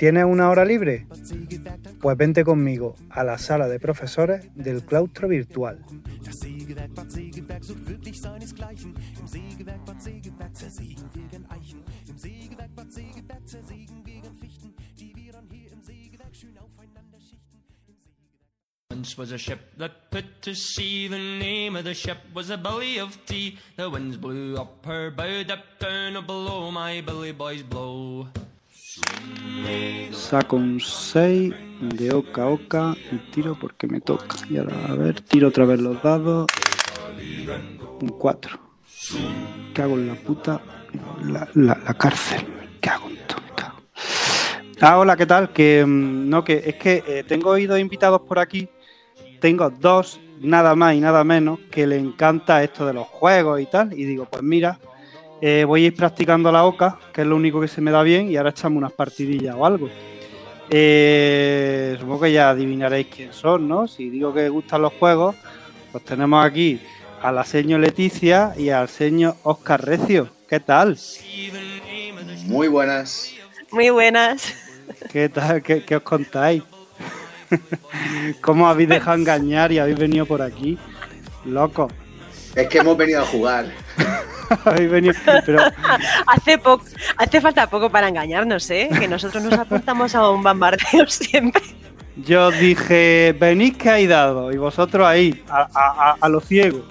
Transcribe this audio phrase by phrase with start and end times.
[0.00, 1.06] ¿Tienes una hora libre?
[2.00, 5.78] Pues vente conmigo a la sala de profesores del claustro virtual.
[18.90, 21.08] Once was a ship that put to sea.
[21.08, 23.58] The name of the ship was a Billy of Tea.
[23.76, 26.70] The winds blew up her bow, up down below.
[26.70, 28.28] My Billy boys blow.
[30.12, 34.36] Saco un 6 de oca oca y tiro porque me toca.
[34.48, 36.46] Y ahora, a ver, tiro otra vez los dados.
[38.00, 38.58] Un 4.
[39.74, 40.60] ¿Qué hago en la puta?
[41.24, 42.44] La, la, cárcel.
[42.80, 43.40] ¿Qué hago en todo?
[43.56, 43.78] Cago.
[44.80, 45.52] Ah, hola, ¿qué tal?
[45.52, 48.68] Que mm, no, que es que eh, tengo oídos invitados por aquí.
[49.40, 53.66] Tengo dos, nada más y nada menos, que le encanta esto de los juegos y
[53.66, 53.92] tal.
[53.92, 54.78] Y digo, pues mira,
[55.40, 58.02] eh, voy a ir practicando la oca, que es lo único que se me da
[58.02, 59.88] bien, y ahora echamos unas partidillas o algo.
[60.68, 63.88] Eh, supongo que ya adivinaréis quién son, ¿no?
[63.88, 65.34] Si digo que gustan los juegos,
[65.90, 66.80] pues tenemos aquí
[67.22, 70.28] a la seño Leticia y al señor Oscar Recio.
[70.48, 70.98] ¿Qué tal?
[72.44, 73.32] Muy buenas.
[73.70, 74.54] Muy buenas.
[75.10, 75.62] ¿Qué tal?
[75.62, 76.62] ¿Qué, qué os contáis?
[78.40, 80.78] ¿Cómo habéis dejado engañar y habéis venido por aquí?
[81.44, 81.88] Loco.
[82.54, 83.66] Es que hemos venido a jugar.
[85.46, 85.58] Pero
[86.26, 86.84] Hace, poco,
[87.16, 88.88] hace falta poco para engañarnos, ¿eh?
[88.98, 91.62] Que nosotros nos apuntamos a un bombardeo siempre.
[92.24, 96.84] yo dije, venid que hay dado, y vosotros ahí, a, a- a- a lo ciego.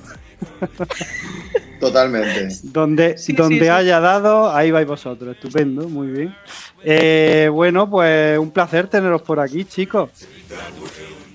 [1.80, 2.50] Totalmente.
[2.64, 3.68] Donde, Sí, donde sí, sí.
[3.70, 5.36] haya dado, ahí vais vosotros.
[5.36, 6.36] Estupendo, muy bien.
[6.84, 10.10] Eh, bueno, pues un placer teneros por aquí, chicos.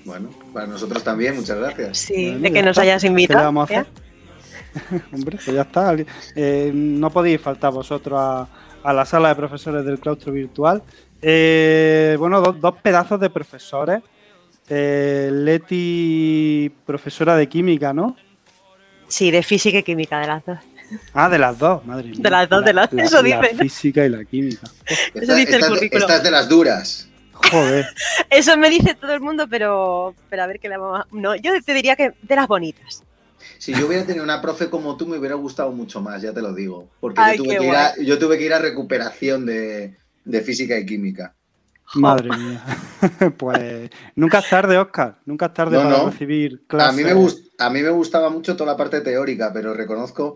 [0.03, 1.97] Bueno, para nosotros también, muchas gracias.
[1.97, 3.51] Sí, Bueno, de que nos hayas ¿Qué le invitado.
[5.13, 5.95] Hombre, pues ya está.
[6.35, 8.47] Eh, no podéis faltar vosotros a,
[8.83, 10.81] a la sala de profesores del claustro virtual.
[11.21, 14.01] Eh, bueno, dos, dos pedazos de profesores.
[14.67, 18.15] Eh, Leti, profesora de química, ¿no?
[19.07, 20.57] Sí, de física y química, de las dos.
[21.13, 22.17] Ah, de las dos, madre mía.
[22.19, 23.59] De las dos, de las- eso La dice, ¿no?
[23.59, 24.67] física y la química.
[25.13, 26.01] Esta, dice el currículum.
[26.03, 27.09] esta es de las duras.
[27.33, 27.85] Joder.
[28.29, 31.07] Eso me dice todo el mundo, pero, pero a ver qué le vamos a...
[31.11, 33.03] No, yo te diría que de las bonitas.
[33.57, 36.41] Si yo hubiera tenido una profe como tú, me hubiera gustado mucho más, ya te
[36.41, 36.87] lo digo.
[36.99, 40.41] Porque Ay, yo, tuve que ir a, yo tuve que ir a recuperación de, de
[40.41, 41.33] física y química.
[41.95, 42.63] Madre mía.
[43.37, 45.19] pues nunca es tarde, Oscar.
[45.25, 46.09] Nunca es tarde No, para no.
[46.09, 46.97] recibir A clases.
[46.97, 50.35] mí, me gust- a mí me gustaba mucho toda la parte teórica, pero reconozco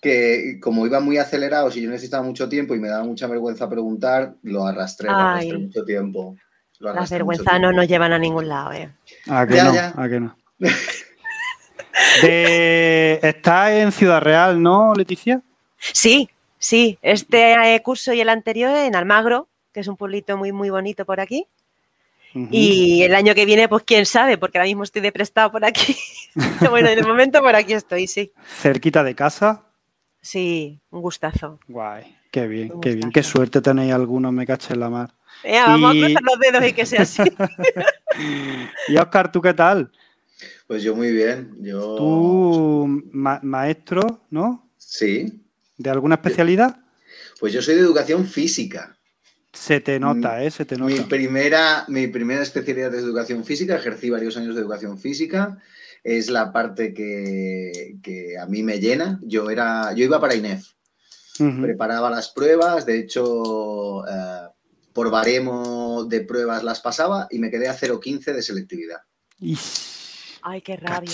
[0.00, 3.68] que como iba muy acelerado, si yo necesitaba mucho tiempo y me daba mucha vergüenza
[3.68, 6.36] preguntar, lo arrastré, lo arrastré mucho tiempo.
[6.80, 8.90] Las vergüenzas no nos llevan a ningún lado, ¿eh?
[9.28, 9.74] ¿A que Ya, no?
[9.74, 9.92] ya.
[9.96, 10.36] ¿A que no?
[12.22, 13.20] De...
[13.22, 15.42] Está en Ciudad Real, ¿no, Leticia?
[15.78, 16.98] Sí, sí.
[17.02, 21.04] Este eh, curso y el anterior en Almagro, que es un pueblito muy, muy bonito
[21.04, 21.46] por aquí.
[22.34, 25.64] Y el año que viene, pues quién sabe, porque ahora mismo estoy de prestado por
[25.64, 25.96] aquí.
[26.70, 28.32] Bueno, en el momento por aquí estoy, sí.
[28.60, 29.66] Cerquita de casa.
[30.22, 31.58] Sí, un gustazo.
[31.68, 32.16] Guay.
[32.30, 33.10] Qué bien, qué bien.
[33.10, 35.10] Qué suerte tenéis algunos, me caché en la mar.
[35.44, 37.22] Vamos Y- a cruzar los dedos y que sea así.
[38.88, 39.90] Y Oscar, ¿tú qué tal?
[40.66, 41.56] Pues yo muy bien.
[41.60, 44.70] Yo Tú, ma- maestro, ¿no?
[44.78, 45.38] sí.
[45.78, 46.76] ¿De alguna especialidad?
[47.40, 48.96] Pues yo soy de educación física.
[49.52, 50.50] Se te nota, ¿eh?
[50.50, 51.08] Se te Mi nota.
[51.08, 55.58] primera, mi primera especialidad es educación física, ejercí varios años de educación física.
[56.04, 59.18] Es la parte que, que a mí me llena.
[59.22, 60.64] Yo era, yo iba para INEF,
[61.60, 64.48] preparaba las pruebas, de hecho, eh,
[64.92, 69.00] por baremo de pruebas las pasaba y me quedé a 0,15 de selectividad.
[69.40, 69.91] Ish,
[70.42, 71.10] Ay, qué rabia.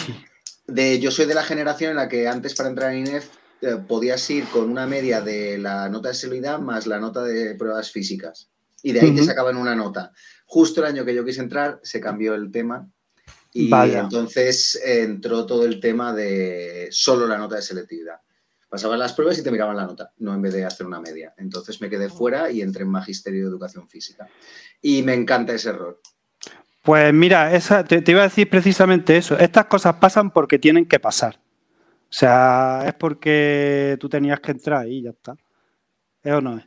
[0.66, 3.28] De, yo soy de la generación en la que antes para entrar en INEF
[3.60, 7.54] eh, podías ir con una media de la nota de selectividad más la nota de
[7.54, 8.50] pruebas físicas.
[8.82, 10.12] Y de ahí te sacaban una nota.
[10.46, 12.88] Justo el año que yo quise entrar se cambió el tema
[13.52, 14.00] y Vaya.
[14.00, 18.20] entonces eh, entró todo el tema de solo la nota de selectividad.
[18.68, 21.34] Pasaban las pruebas y te miraban la nota, no en vez de hacer una media.
[21.38, 24.28] Entonces me quedé fuera y entré en Magisterio de Educación Física.
[24.82, 26.00] Y me encanta ese error.
[26.88, 29.38] Pues mira, esa, te, te iba a decir precisamente eso.
[29.38, 31.38] Estas cosas pasan porque tienen que pasar.
[31.38, 35.36] O sea, es porque tú tenías que entrar y ya está.
[36.22, 36.64] ¿Es o no es?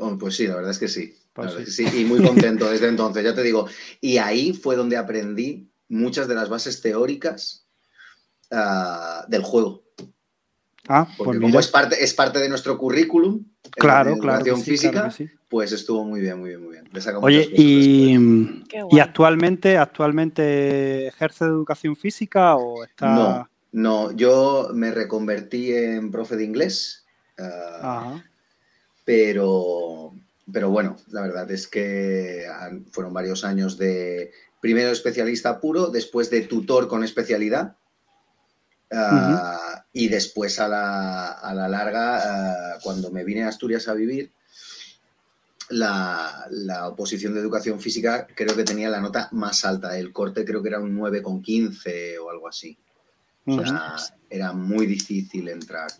[0.00, 1.14] Oh, pues sí, la verdad es que sí.
[1.16, 1.58] La Pues sí.
[1.60, 3.68] es que sí, Y muy contento desde entonces, ya te digo.
[4.00, 7.68] Y ahí fue donde aprendí muchas de las bases teóricas
[8.50, 9.84] ah, del juego.
[10.88, 11.60] Ah, Porque pues como mira.
[11.60, 14.56] es parte, es parte de nuestro currículum, Claro, la claro.
[14.56, 15.30] sí, física, claro que sí.
[15.48, 16.88] pues estuvo muy bien, muy bien, muy bien.
[17.20, 19.00] Oye, y, guay.
[19.00, 23.06] actualmente, actualmente ejerce de educación física o está.
[23.14, 27.04] No, no, yo me reconvertí en profe de inglés,
[27.38, 28.24] ah, Ajá.
[29.04, 30.14] pero
[30.52, 32.46] pero bueno, la verdad es que
[32.92, 34.30] fueron varios años de
[34.60, 37.76] primero especialista puro, después de tutor con especialidad.
[38.92, 39.65] ah,
[39.98, 44.30] Y después a la, a la larga, ah, cuando me vine a Asturias a vivir,
[45.70, 49.98] la, la oposición de educación física creo que tenía la nota más alta.
[49.98, 52.76] El corte creo que era un 9,15 o algo así.
[53.46, 53.96] O sea,
[54.28, 55.90] era muy difícil entrar.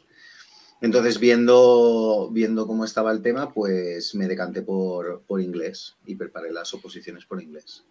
[0.83, 6.53] Entonces, viendo, viendo cómo estaba el tema, pues me decanté por, por inglés y preparé
[6.53, 7.83] las oposiciones por inglés.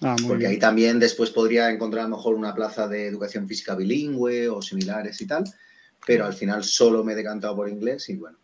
[0.00, 0.50] Ah, Porque bien.
[0.52, 4.62] ahí también después podría encontrar a lo mejor una plaza de educación física bilingüe o
[4.62, 5.44] similares y tal,
[6.06, 8.38] pero al final solo me he decantado por inglés y bueno.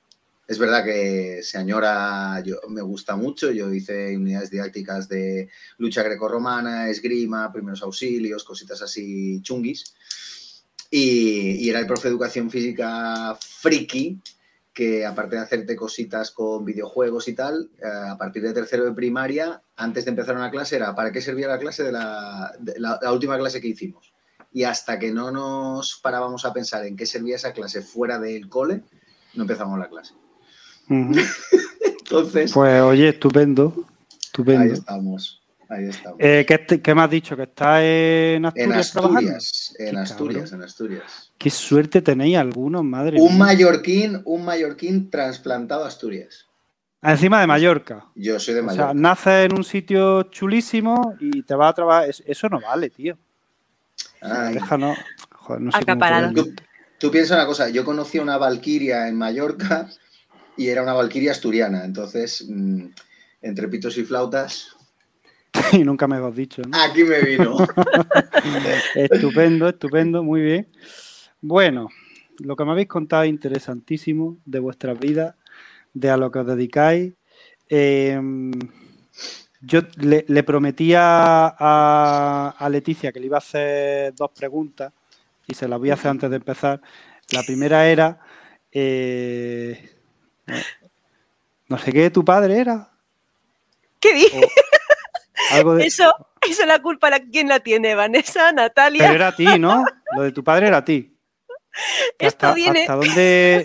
[0.47, 5.49] Es verdad que se añora, yo, me gusta mucho, yo hice unidades didácticas de
[5.79, 9.95] lucha grecorromana, esgrima, primeros auxilios, cositas así chunguis.
[10.91, 14.21] Y, y era el profe de educación física friki,
[14.75, 18.93] que aparte de hacerte cositas con videojuegos y tal, eh, a partir de tercero de
[18.93, 22.79] primaria, antes de empezar una clase, era ¿para qué servía la clase de la, de
[22.81, 24.13] la- la última clase que hicimos?
[24.53, 28.49] Y hasta que no nos parábamos a pensar en qué servía esa clase fuera del
[28.49, 28.83] cole,
[29.35, 30.15] no empezamos la clase.
[30.89, 33.87] Entonces, Pues oye, estupendo.
[34.63, 35.41] ahí estamos.
[35.75, 36.19] Ahí estamos.
[36.21, 37.37] Eh, ¿qué, te- qué me has dicho?
[37.37, 38.73] ¿Que estás en Asturias, en?
[38.79, 41.33] Asturias, en Qué Asturias, en Asturias.
[41.37, 43.45] Qué suerte tenéis algunos, madre Un mía.
[43.47, 46.47] mallorquín, un mallorquín trasplantado a Asturias.
[47.03, 48.07] Encima de Mallorca.
[48.15, 48.95] Yo soy de O sea, Mallorca.
[48.95, 52.09] naces en un sitio chulísimo y te vas a trabajar.
[52.09, 53.19] Es- Eso no vale, tío.
[54.23, 54.55] Ay.
[54.55, 54.97] Déjanos.
[55.33, 56.33] Joder, no sé cómo Acaparado.
[56.33, 56.55] Tú,
[56.99, 59.91] tú piensa una cosa, yo conocí a una valquiria en Mallorca
[60.57, 62.87] y era una valquiria asturiana, entonces, mm,
[63.43, 64.74] entre pitos y flautas,
[65.73, 66.77] Y nunca me lo has dicho, ¿no?
[66.77, 67.57] aquí me vino.
[68.95, 70.69] Estupendo, estupendo, muy bien.
[71.41, 71.89] Bueno,
[72.39, 75.35] lo que me habéis contado es interesantísimo de vuestras vidas,
[75.93, 77.13] de a lo que os dedicáis.
[77.69, 78.21] Eh,
[79.61, 81.01] yo le, le prometía
[81.47, 84.93] a, a Leticia que le iba a hacer dos preguntas
[85.47, 86.81] y se las voy a hacer antes de empezar.
[87.33, 88.21] La primera era,
[88.71, 89.91] eh,
[91.69, 92.91] no sé qué, tu padre era.
[94.01, 94.45] ¿Qué dices?
[94.45, 94.49] O
[95.53, 96.13] algo de, Eso,
[96.49, 97.95] eso la culpa, la, ¿quién la tiene?
[97.95, 99.03] Vanessa, Natalia.
[99.05, 99.85] Pero era a ti, ¿no?
[100.17, 101.17] Lo de tu padre era a ti.
[102.19, 103.65] Que Esto hasta, viene- ¿Hasta dónde...?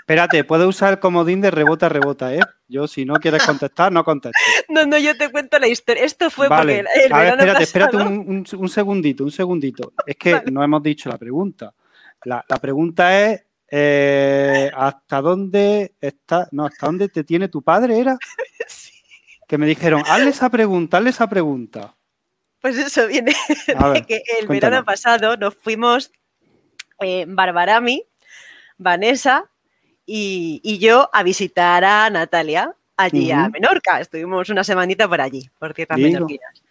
[0.00, 2.40] Espérate, puedes usar el comodín de rebota, rebota, ¿eh?
[2.68, 4.42] Yo, si no quieres contestar, no contestes.
[4.68, 6.04] No, no, yo te cuento la historia.
[6.04, 6.84] Esto fue Vale.
[6.84, 9.94] porque el, el A ver, verano espérate, espérate un, un- un segundito, un segundito.
[10.06, 10.50] Es que Vale.
[10.50, 11.72] no hemos dicho la pregunta.
[12.24, 16.48] La, la pregunta es, eh, ¿hasta dónde está...
[16.52, 18.18] No, ¿hasta dónde te tiene tu padre, era?
[19.46, 21.94] Que me dijeron, hazle esa pregunta, hazle esa pregunta.
[22.60, 23.34] Pues eso viene
[23.76, 26.10] A de ver, que el verano pasado nos fuimos
[27.00, 28.04] eh, Barbarami,
[28.78, 29.50] Vanessa
[30.06, 33.48] y, y yo a visitar a Natalia allí a.
[33.48, 34.00] Menorca.
[34.00, 36.62] Estuvimos una semanita por allí, por tierras menorquinas.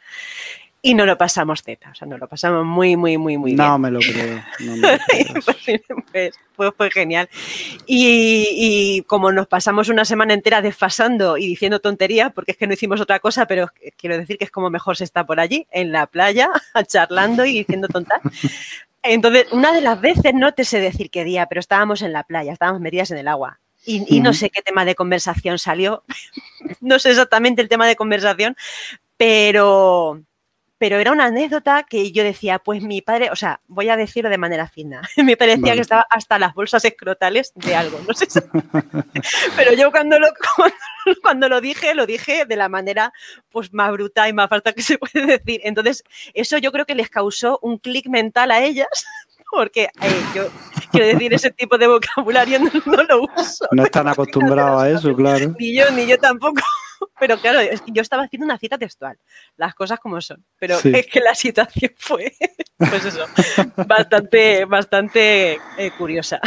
[0.86, 3.70] Y no lo pasamos teta, o sea, nos lo pasamos muy, muy, muy, muy no
[3.70, 3.82] bien.
[3.82, 4.44] me lo creo.
[4.60, 5.42] no me lo creo.
[5.46, 5.82] pues,
[6.12, 7.30] pues- pues fue genial.
[7.88, 12.68] Y, y como nos pasamos una semana entera desfasando y diciendo tonterías, porque es que
[12.68, 15.66] no hicimos otra cosa, pero quiero decir que es como mejor se está por allí,
[15.72, 16.50] en la playa,
[16.88, 18.20] charlando y diciendo tontas.
[19.02, 22.24] Entonces, una de las veces, no te sé decir qué día, pero estábamos en la
[22.24, 23.60] playa, estábamos metidas en el agua.
[23.86, 26.04] Y, y no sé qué tema de conversación salió,
[26.82, 28.56] no sé exactamente el tema de conversación,
[29.18, 30.22] pero,
[30.84, 34.30] pero era una anécdota que yo decía, pues mi padre, o sea, voy a decirlo
[34.30, 35.76] de manera fina, mi padre decía Vale.
[35.76, 38.28] que estaba hasta las bolsas escrotales de algo, no sé,
[39.56, 43.14] pero yo cuando lo, cuando, cuando lo dije, lo dije de la manera
[43.50, 45.62] pues más bruta y más falta que se puede decir.
[45.64, 49.06] Entonces, eso yo creo que les causó un clic mental a ellas,
[49.52, 50.50] porque eh, yo
[50.92, 53.70] quiero decir, ese tipo de vocabulario no, no lo uso.
[53.72, 55.56] No están acostumbrados a eso, claro.
[55.58, 56.62] Ni yo, ni yo tampoco.
[57.20, 59.18] Pero claro, es que yo estaba haciendo una cita textual,
[59.58, 60.44] las cosas como son.
[60.60, 60.92] Pero Sí.
[60.96, 62.34] es que la situación fue,
[62.78, 63.26] pues eso,
[63.88, 66.40] bastante, bastante eh, curiosa.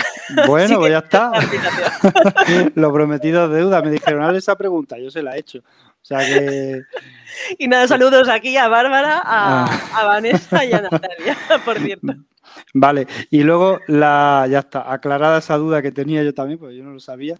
[0.46, 1.32] Bueno, pues ya está.
[2.74, 3.82] Lo prometido es deuda.
[3.82, 4.98] Me dijeron, hazle esa pregunta.
[4.98, 5.58] Yo se la he hecho.
[5.58, 6.82] O sea que.
[7.58, 9.80] Y nada, saludos aquí a Bárbara, a, Ah.
[9.94, 12.14] a Vanessa y a Natalia, por cierto.
[12.74, 13.06] Vale.
[13.30, 14.92] Y luego, la ya está.
[14.92, 17.36] Aclarada esa duda que tenía yo también, porque yo no lo sabía.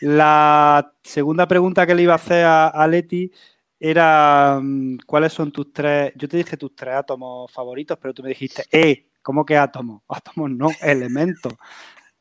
[0.00, 3.30] La segunda pregunta que le iba a hacer a, Leti
[3.78, 6.12] era: mm, ¿cuáles son tus tres?
[6.16, 9.08] Yo te dije tus tres átomos favoritos, pero tú me dijiste, ¡eh!
[9.22, 10.02] ¿Cómo que átomos?
[10.08, 11.54] Átomos no, elementos.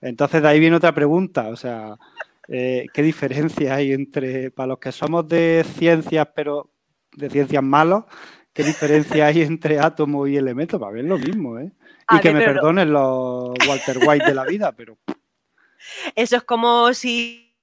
[0.02, 1.50] Entonces, de ahí viene otra pregunta.
[1.50, 1.98] O sea,
[2.48, 6.72] eh, ¿qué diferencia hay entre, para los que somos de ciencias, pero
[7.14, 8.06] de ciencias malos,
[8.54, 10.80] qué diferencia hay entre átomos y elementos?
[10.80, 11.72] Para ver lo mismo, ¿eh?
[12.12, 14.98] Y A que me no- perdonen los Walter White de la vida, pero
[16.16, 17.54] Eso es como si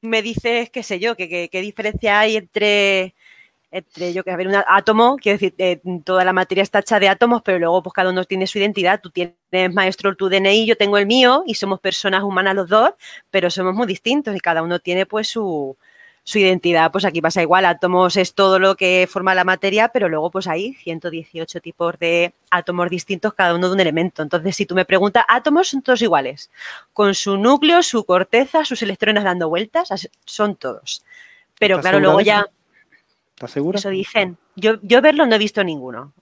[0.00, 3.14] me dices, qué sé yo, qué diferencia hay entre,
[3.70, 7.00] entre yo que a ver, un átomo, quiero decir, eh, toda la materia está hecha
[7.00, 9.00] de átomos, pero luego pues cada uno tiene su identidad.
[9.00, 9.34] Tú tienes,
[9.72, 12.92] maestro, tu DNI, yo tengo el mío y somos personas humanas los dos,
[13.30, 15.76] pero somos muy distintos y cada uno tiene pues su,
[16.24, 16.90] su identidad.
[16.92, 20.46] Pues aquí pasa igual, átomos es todo lo que forma la materia, pero luego pues
[20.46, 24.22] hay 118 tipos de átomos distintos, cada uno de un elemento.
[24.22, 26.50] Entonces, si tú me preguntas, átomos son todos iguales,
[26.92, 29.88] con su núcleo, su corteza, sus electrones dando vueltas,
[30.24, 31.04] son todos.
[31.58, 32.46] Pero claro, luego ya...
[33.34, 33.78] ¿Estás segura?
[33.78, 34.36] Eso dicen.
[34.54, 36.12] Yo, yo verlo no he visto ninguno.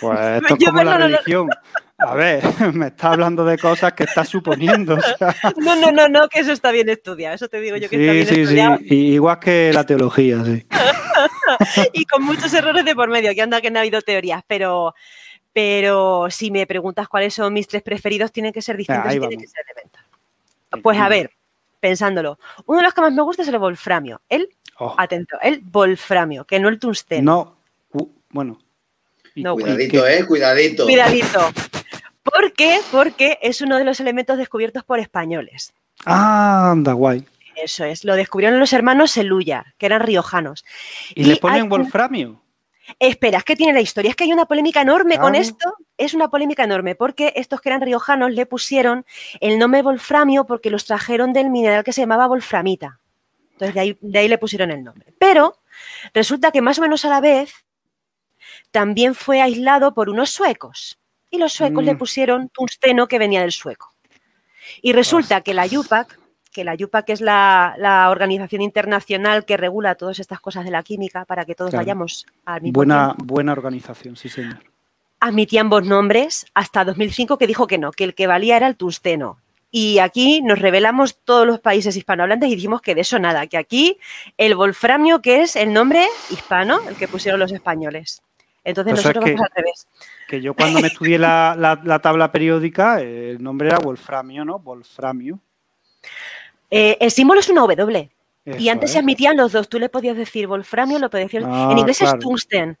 [0.00, 1.48] Pues esto es como la religión.
[1.98, 2.42] A ver,
[2.74, 4.98] me está hablando de cosas que estás suponiendo.
[5.56, 7.34] No, no, no, no, que eso está bien estudiado.
[7.34, 8.78] Eso te digo yo que está bien sí, estudiado.
[8.78, 10.66] Sí, igual que la teología, sí.
[11.92, 14.94] y con muchos errores de por medio, que anda que no ha habido teorías, pero,
[15.52, 19.40] pero si me preguntas cuáles son mis tres preferidos, tienen que ser distintos y tienen
[19.40, 20.02] que ser elementos.
[20.82, 21.30] Pues a ver,
[21.78, 24.20] pensándolo, uno de los que más me gusta es el wolframio.
[24.28, 24.48] El,
[24.78, 24.96] oh.
[24.98, 27.56] atento, el wolframio, que no el tungsteno.
[27.92, 28.58] No, bueno.
[29.34, 30.84] cuidadito, eh, cuidadito.
[30.84, 31.52] Cuidadito.
[32.24, 32.80] ¿Por qué?
[32.90, 35.74] Porque es uno de los elementos descubiertos por españoles.
[36.06, 37.24] Ah, anda, guay.
[37.54, 40.64] Eso es, lo descubrieron los hermanos Seluyar, que eran riojanos.
[41.14, 42.42] ¿Y, le ponen wolframio?
[42.98, 46.12] Espera, es que tiene la historia, es que hay una polémica enorme con esto, es
[46.12, 49.06] una polémica enorme, porque estos que eran riojanos le pusieron
[49.40, 53.00] el nombre wolframio porque los trajeron del mineral que se llamaba wolframita.
[53.52, 55.14] Entonces de ahí, de ahí le pusieron el nombre.
[55.18, 55.56] Pero
[56.12, 57.64] resulta que más o menos a la vez
[58.70, 60.98] también fue aislado por unos suecos
[61.34, 61.98] y los suecos le mm.
[61.98, 63.92] pusieron tungsteno que venía del sueco.
[64.82, 66.18] Y resulta que la YUPAC,
[66.52, 71.24] que la YUPAC es la, organización internacional que regula todas estas cosas de la química
[71.24, 74.58] para que todos vayamos al mismo buena, Buena organización, sí señor.
[75.20, 78.76] Admitía ambos nombres hasta 2005 que dijo que no, que el que valía era el
[78.76, 79.38] tungsteno.
[79.70, 83.56] Y aquí nos revelamos todos los países hispanohablantes y dijimos que de eso nada, que
[83.56, 83.98] aquí
[84.38, 88.22] el wolframio, que es el nombre hispano, el que pusieron los españoles.
[88.62, 89.88] Entonces nosotros vamos al revés.
[90.34, 94.58] Que yo cuando me estudié la, tabla periódica, el nombre era wolframio, ¿no?
[94.58, 95.38] Wolframio.
[96.68, 98.10] Eh, el símbolo es una W.
[98.58, 99.68] y antes se admitían los dos.
[99.68, 101.46] Tú le podías decir wolframio, lo podías decir.
[101.46, 102.76] en inglés es tungsten.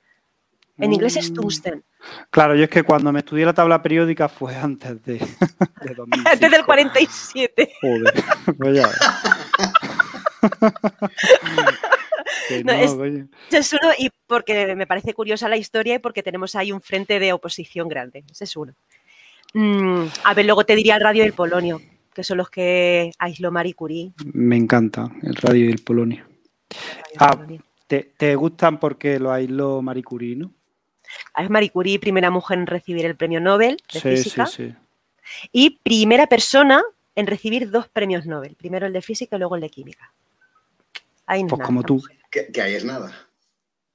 [0.78, 1.34] En inglés es mm.
[1.34, 1.84] tungsten.
[2.30, 5.26] Claro, yo es que cuando me estudié la tabla periódica fue antes de, de
[6.32, 7.72] Antes del 47.
[7.80, 8.24] Joder,
[8.58, 8.90] pues ya.
[12.50, 17.18] es, uno y porque me parece curiosa la historia y porque tenemos ahí un frente
[17.18, 18.24] de oposición grande.
[18.30, 18.74] Ese es uno.
[19.54, 21.80] Mm, a ver, luego te diría el radio y el polonio,
[22.12, 24.12] que son los que aisló Marie Curie.
[24.32, 26.24] Me encanta el radio y el polonio.
[27.18, 27.38] Ah,
[27.86, 30.52] te, gustan porque lo aisló Marie Curie, ¿no?
[31.36, 34.46] Es Marie Curie, primera mujer en recibir el premio Nobel de sí, física.
[34.46, 34.74] Sí, sí.
[35.52, 36.82] Y primera persona
[37.14, 38.56] en recibir dos premios Nobel.
[38.56, 40.12] Primero el de física y luego el de química.
[41.26, 42.02] Ahí pues como tú.
[42.34, 43.12] Que, ahí es nada.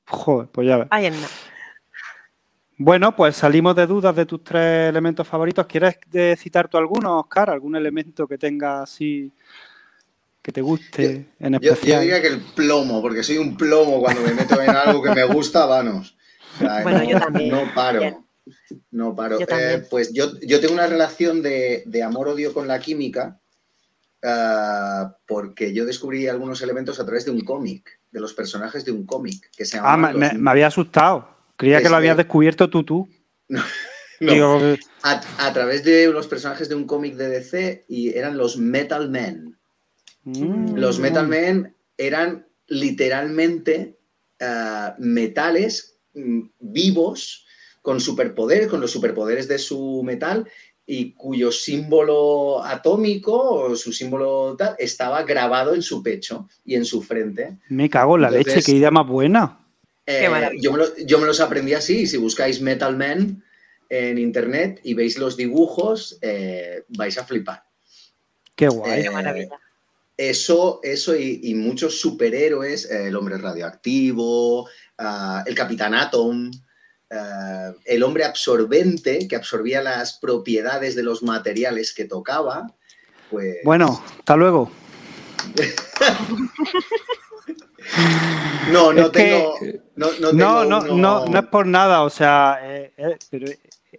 [0.07, 0.87] Joder, pues ya ves.
[0.91, 1.27] Ahí es nada.
[2.77, 5.65] Bueno, pues salimos de dudas de tus tres elementos favoritos.
[5.65, 5.97] ¿Quieres
[6.37, 7.49] citar tú alguno, Oscar?
[7.49, 9.33] ¿Algún elemento que tenga así
[10.41, 11.97] que te guste en especial?
[11.97, 15.11] Yo, diría que el plomo, porque soy un plomo cuando me meto en algo que
[15.11, 16.17] me gusta, vanos.
[16.59, 17.49] bueno, no, yo también.
[17.49, 18.25] No paro.
[18.91, 19.37] No paro.
[19.41, 23.39] Eh, pues yo, yo, tengo una relación de, de amor-odio con la química
[24.21, 28.91] Ah, porque yo descubrí algunos elementos a través de un cómic, de los personajes de
[28.91, 30.09] un cómic que se llama.
[30.09, 31.29] Ah, me, había asustado.
[31.55, 33.09] Creía que lo habías descubierto tú, tú.
[34.21, 34.59] No,
[35.03, 39.57] a, través de los personajes de un cómic de DC y eran los Metal Men.
[40.23, 40.75] Mm.
[40.75, 43.97] Los Metal Men eran literalmente
[44.41, 47.45] ah, metales mm, vivos
[47.81, 50.49] con superpoderes, con los superpoderes de su metal
[50.91, 56.83] y cuyo símbolo atómico o su símbolo tal estaba grabado en su pecho y en
[56.83, 57.59] su frente.
[57.69, 59.59] Me cago en la leche, qué idea más buena.
[60.07, 60.27] Eh,
[60.59, 63.43] yo, me los aprendí así, si buscáis Metal Man
[63.87, 67.65] en internet y veis los dibujos, eh, vais a flipar.
[68.55, 69.03] Qué guay.
[69.03, 69.59] qué maravilla.
[70.17, 74.67] Eso, eso y, muchos superhéroes, el hombre radioactivo,
[74.97, 76.49] ah, el Capitán Atom,
[77.09, 82.71] eh, el hombre absorbente, que absorbía las propiedades de los materiales que tocaba,
[83.31, 83.57] pues...
[83.63, 84.71] Bueno, hasta luego.
[88.71, 89.55] no, no tengo...
[89.95, 93.47] no, no, no, no, es por nada, o sea, eh, eh, pero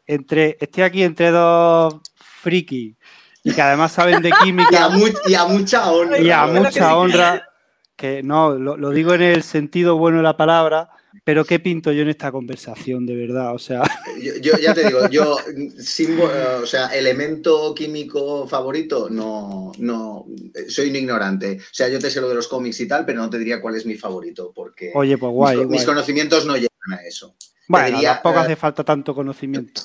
[0.07, 2.95] entre, estoy aquí entre dos frikis
[3.43, 4.89] y que además saben de química.
[5.27, 6.19] y, a mucha honra.
[6.19, 7.49] Y a mucha honra,
[7.97, 10.91] que no, lo, lo digo en el sentido bueno de la palabra,
[11.25, 13.55] pero ¿qué pinto yo en esta conversación, de verdad?
[13.55, 13.83] O sea,
[14.23, 15.37] Yo, yo ya te digo, yo,
[15.79, 20.27] símbolo, o sea, elemento químico favorito, no, no,
[20.69, 21.59] soy un ignorante.
[21.59, 23.61] O sea, yo te sé lo de los cómics y tal, pero no te diría
[23.61, 27.35] cuál es mi favorito, porque oye, pues guay, mis, conocimientos no llegan a eso.
[27.69, 29.81] Bueno, diría, tampoco eh, hace falta tanto conocimiento.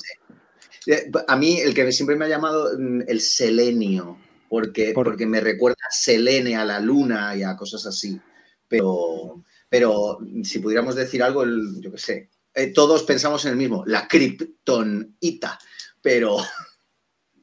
[0.88, 4.18] Eh, A mí el que siempre me ha llamado mm, el selenio,
[4.50, 8.20] porque, Por- porque me recuerda a Selene, a la luna y a cosas así.
[8.68, 13.58] Pero, pero si pudiéramos decir algo, el- yo qué sé, eh, todos pensamos en el
[13.58, 15.60] mismo, la kriptonita,
[16.02, 16.38] pero...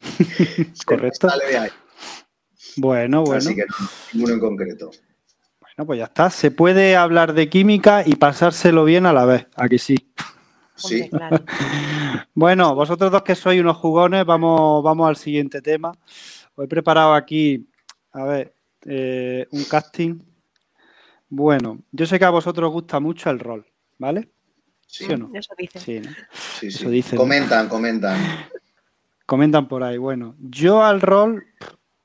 [0.87, 1.27] Correcto.
[1.27, 1.71] me sale de ahí,
[2.77, 3.39] Bueno, bueno.
[3.39, 3.75] Así que no,
[4.13, 4.91] ninguno en concreto.
[5.61, 6.29] Bueno, pues ya está.
[6.31, 9.47] Se puede hablar de química y pasárselo bien a la vez.
[9.55, 9.97] ¿A que sí?
[10.77, 11.09] Sí.
[12.35, 15.93] Bueno, vosotros dos que sois unos jugones, vamos, vamos al siguiente tema.
[16.55, 17.69] Os he preparado aquí,
[18.13, 18.55] a ver,
[18.87, 20.19] eh, un casting.
[21.35, 23.65] Bueno, yo sé que a vosotros os gusta mucho el rol,
[23.97, 24.29] ¿vale?
[24.87, 25.31] sí, ¿Sí o no?
[25.33, 25.81] Eso dice.
[25.81, 26.11] Sí, ¿no?
[26.31, 26.77] sí, sí.
[26.77, 27.17] Eso dicen.
[27.17, 28.19] Comentan, comentan.
[29.25, 29.97] Comentan por ahí.
[29.97, 31.43] Bueno, yo al rol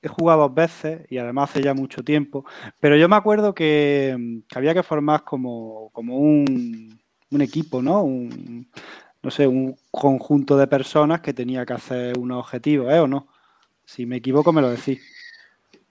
[0.01, 2.45] he jugado dos veces y además hace ya mucho tiempo,
[2.79, 6.97] pero yo me acuerdo que, que había que formar como, como un,
[7.29, 8.03] un equipo, ¿no?
[8.03, 8.71] Un,
[9.21, 12.99] no sé, un conjunto de personas que tenía que hacer unos objetivos, ¿eh?
[12.99, 13.27] ¿O no?
[13.83, 15.01] Si me equivoco, me lo decís.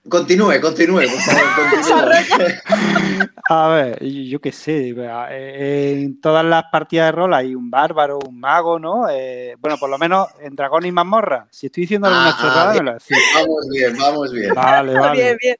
[0.09, 1.43] Continúe, continúe, por favor,
[2.67, 3.29] continúe.
[3.49, 8.19] A ver, yo qué sé, eh, en todas las partidas de rol hay un bárbaro,
[8.25, 9.09] un mago, ¿no?
[9.09, 11.47] Eh, bueno, por lo menos en Dragón y Mazmorra.
[11.51, 12.85] Si estoy diciendo alguna Ah, chorrada, me bien.
[12.85, 13.17] lo decís.
[13.35, 14.53] Vamos bien, vamos bien.
[14.55, 15.21] Vale, vale.
[15.21, 15.55] Bien, bien.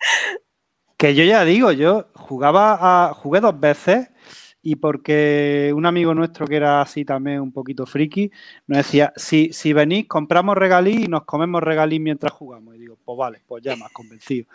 [0.95, 2.77] Que yo ya digo, yo jugaba
[3.09, 4.07] a, jugué dos veces
[4.69, 8.29] y porque un amigo nuestro que era así también un poquito friki
[8.65, 12.75] nos decía, si, si venís, compramos regalí y nos comemos regalí mientras jugamos.
[12.75, 14.45] Y digo, pues vale, pues ya me has convencido.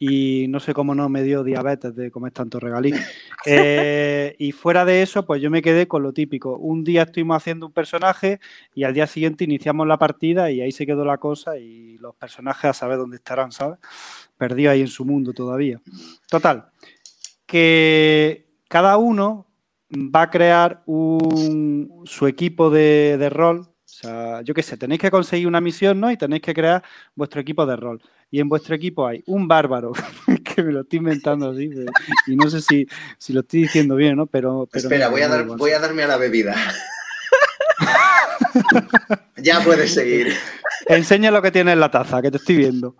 [0.00, 2.92] Y no sé cómo no me dio diabetes de comer tanto regalí.
[3.44, 6.56] Eh, y fuera de eso, pues yo me quedé con lo típico.
[6.56, 8.38] Un día estuvimos haciendo un personaje
[8.72, 12.14] y al día siguiente iniciamos la partida y ahí se quedó la cosa y los
[12.14, 13.80] personajes a saber dónde estarán, ¿sabes?
[14.38, 15.80] Perdido ahí en su mundo todavía.
[16.28, 16.66] Total,
[17.46, 19.51] que cada uno
[19.92, 23.60] va a crear un, su equipo de, de rol.
[23.60, 26.10] O sea, yo qué sé, tenéis que conseguir una misión, ¿no?
[26.10, 26.82] Y tenéis que crear
[27.14, 28.02] vuestro equipo de rol.
[28.30, 29.92] Y en vuestro equipo hay un bárbaro,
[30.44, 31.92] que me lo estoy inventando así, pero-
[32.26, 32.86] y no sé si,
[33.18, 34.26] si lo estoy diciendo bien, ¿no?
[34.26, 36.56] Pero, pero Espera, no, voy a, dar, voy a darme a la bebida.
[39.36, 40.34] ya puedes seguir.
[40.86, 42.96] Enseña lo que tiene en la taza, que te estoy viendo.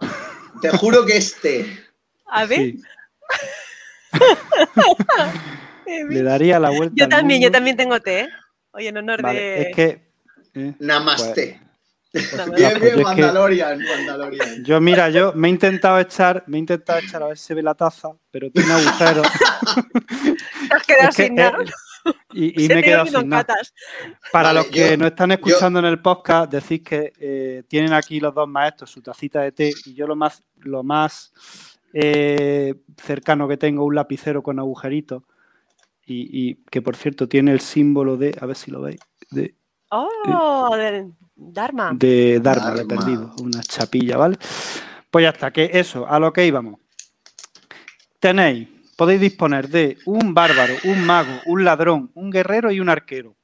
[0.60, 1.66] Te juro que este.
[2.26, 2.58] A ver.
[2.58, 2.82] Sí,
[6.08, 6.94] le daría la vuelta.
[6.96, 8.28] Yo también, yo también tengo té.
[8.72, 9.62] Oye, en honor Vale, de.
[9.62, 10.02] es que.
[10.54, 11.60] eh, Namaste.
[12.14, 13.80] Bien, pues bien, yo es que- Mandalorian.
[14.64, 17.54] Yo, mira, yo me he intentado echar, me he intentado echar a ver si se
[17.54, 19.26] ve la taza, pero tiene agujeros.
[20.68, 21.56] Te has quedado Es que, sin nada.
[21.64, 23.44] eh, y me he quedado sin nada.
[23.44, 23.72] catas.
[24.30, 27.92] Para Vale, los que yo- nos están escuchando en el podcast, decís que eh, tienen
[27.94, 31.32] aquí los dos maestros su tacita de té y yo lo más, lo más
[31.94, 35.22] eh, cercano que tengo, un lapicero con agujeritos
[36.06, 39.54] y, y que por cierto tiene el símbolo de, a ver si lo veis, de,
[39.94, 41.92] Oh, de Dharma.
[41.94, 43.04] de Dharma, de Dharma.
[43.04, 44.36] perdido, una chapilla, ¿vale?
[45.10, 46.80] Pues ya está, que eso, a lo que íbamos.
[48.18, 53.36] Tenéis, podéis disponer de un bárbaro, un mago, un ladrón, un guerrero y un arquero.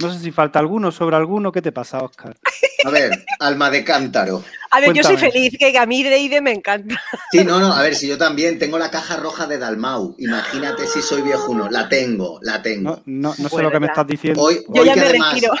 [0.00, 1.50] No sé si falta alguno sobre alguno.
[1.50, 2.36] ¿Qué te pasa, Oscar?
[2.84, 4.44] A ver, alma de cántaro.
[4.70, 7.00] A ver, yo soy feliz, que a mí Dreide me encanta.
[7.32, 10.14] Sí, no, no, a ver, si yo también tengo la caja roja de Dalmau.
[10.18, 11.68] Imagínate si soy viejuno.
[11.68, 12.90] La tengo, la tengo.
[12.90, 14.40] No, no, no sé Bueno, lo que me estás diciendo.
[14.40, 15.52] Hoy, Yo hoy ya que me además, retiro.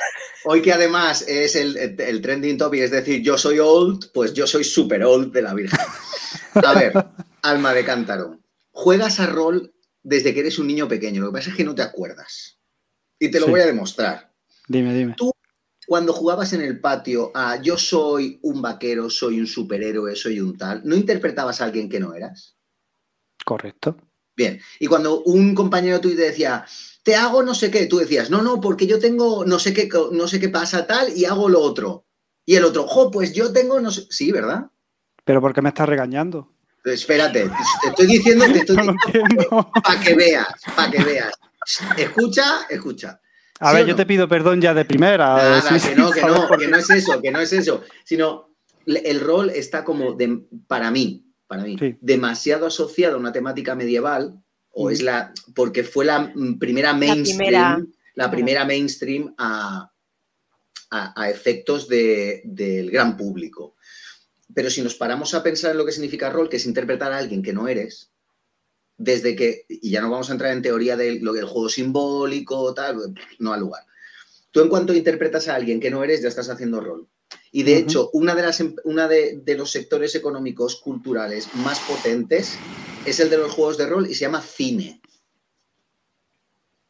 [0.44, 4.46] hoy que además es el, el trending topic, es decir, yo soy old, pues yo
[4.46, 5.80] soy super old de la Virgen.
[6.54, 6.92] A ver,
[7.42, 8.38] alma de cántaro.
[8.70, 9.74] Juegas a rol
[10.04, 11.22] desde que eres un niño pequeño.
[11.22, 12.56] Lo que pasa es que no te acuerdas.
[13.18, 13.50] Y te lo Sí.
[13.50, 14.27] voy a demostrar.
[14.68, 15.16] Dime, dime.
[15.86, 20.56] Cuando jugabas en el patio a yo soy un vaquero, soy un superhéroe, soy un
[20.58, 22.56] tal, ¿no interpretabas a alguien que no eras?
[23.42, 23.96] Correcto.
[24.36, 24.60] Bien.
[24.78, 26.66] Y cuando un compañero tuyo te decía,
[27.02, 29.88] te hago no sé qué, tú decías, no, no, porque yo tengo no sé qué,
[30.12, 32.04] no sé qué pasa tal y hago lo otro.
[32.44, 34.06] Y el otro, jo, pues yo tengo no sé.
[34.10, 34.66] Sí, ¿verdad?
[35.24, 36.52] Pero ¿por qué me estás regañando?
[36.84, 37.50] Espérate,
[37.82, 38.76] te estoy diciendo, te estoy
[39.06, 41.32] diciendo para que veas, para que veas.
[41.96, 43.20] Escucha, escucha.
[43.60, 43.96] A ¿Sí ver, yo no?
[43.96, 45.36] te pido perdón ya de primera.
[45.36, 48.54] Nada, sí, que no, que no, que no es eso, que no es eso, sino
[48.86, 51.96] el rol está como, de, para mí, para mí, Sí.
[52.00, 54.34] demasiado asociado a una temática medieval,
[54.70, 54.92] o Mm.
[54.92, 57.78] es la, porque fue la primera mainstream, primera.
[58.14, 59.90] la primera mainstream a,
[60.90, 63.74] a- a efectos de- del gran público.
[64.54, 67.18] Pero si nos paramos a pensar en lo que significa rol, que es interpretar a
[67.18, 68.10] alguien que no eres,
[68.98, 72.74] desde que, y ya no vamos a entrar en teoría de lo del juego simbólico,
[72.74, 73.84] tal, no al lugar.
[74.50, 77.08] Tú en cuanto interpretas a alguien que no eres, ya estás haciendo rol.
[77.52, 81.78] Y de hecho, una de, las, em- una de, de los sectores económicos culturales más
[81.80, 82.58] potentes
[83.06, 85.00] es el de los juegos de rol y se llama cine.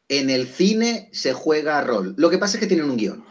[0.07, 2.15] En el cine se juega rol.
[2.17, 3.23] Lo que pasa es que tienen un guion.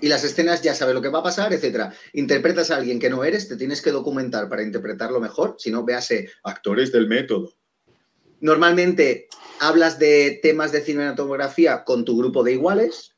[0.00, 1.92] Y las escenas ya sabes lo que va a pasar, etcétera.
[2.12, 5.56] Interpretas a alguien que no eres, te tienes que documentar para interpretarlo mejor.
[5.58, 7.57] Si no, véase actores del método.
[8.40, 9.28] Normalmente
[9.60, 13.16] hablas de temas de cinematografía con tu grupo de iguales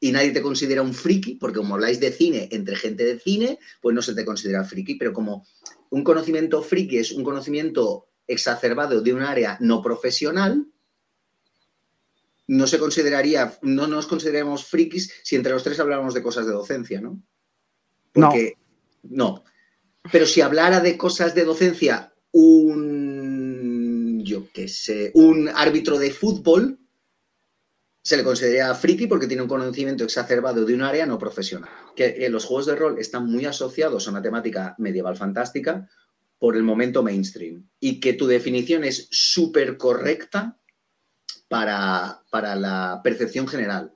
[0.00, 3.58] y nadie te considera un friki, porque como habláis de cine entre gente de cine,
[3.80, 4.96] pues no se te considera friki.
[4.96, 5.46] Pero como
[5.90, 10.66] un conocimiento friki es un conocimiento exacerbado de un área no profesional,
[12.48, 16.52] no se consideraría, no nos consideramos frikis si entre los tres habláramos de cosas de
[16.52, 17.22] docencia, ¿no?
[18.14, 18.28] No.
[18.28, 18.58] Porque
[19.04, 19.44] no.
[20.10, 23.11] Pero si hablara de cosas de docencia un,
[24.32, 24.66] yo qué
[25.14, 26.78] un árbitro de fútbol,
[28.02, 31.70] se le consideraría friki porque tiene un conocimiento exacerbado de un área no profesional.
[31.94, 35.88] Que eh, los juegos de rol están muy asociados a una temática medieval fantástica
[36.38, 40.58] por el momento mainstream y que tu definición es súper correcta
[41.48, 43.94] para, para la percepción general.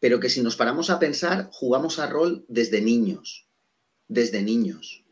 [0.00, 3.46] Pero que si nos paramos a pensar, jugamos a rol desde niños.
[4.08, 5.04] Desde niños.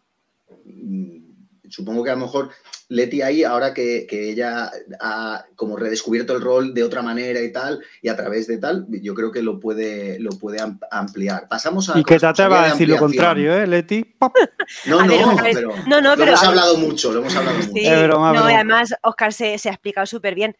[1.70, 2.50] Supongo que a lo mejor
[2.88, 7.50] Leti ahí, ahora que, que ella ha como redescubierto el rol de otra manera y
[7.52, 11.48] tal, y a través de tal, yo creo que lo puede, lo puede am- ampliar.
[11.48, 11.98] Pasamos a...
[11.98, 14.04] Y que te atrevas a decir lo contrario, ¿eh, Leti?
[14.04, 14.34] Pop.
[14.86, 15.06] No, no,
[15.42, 16.48] ver, pero, no, no, lo pero hemos a ver.
[16.50, 17.70] hablado mucho, lo hemos hablado mucho.
[17.72, 18.52] Sí, Es broma, no, broma.
[18.52, 20.56] y además Oscar se, se ha explicado súper bien.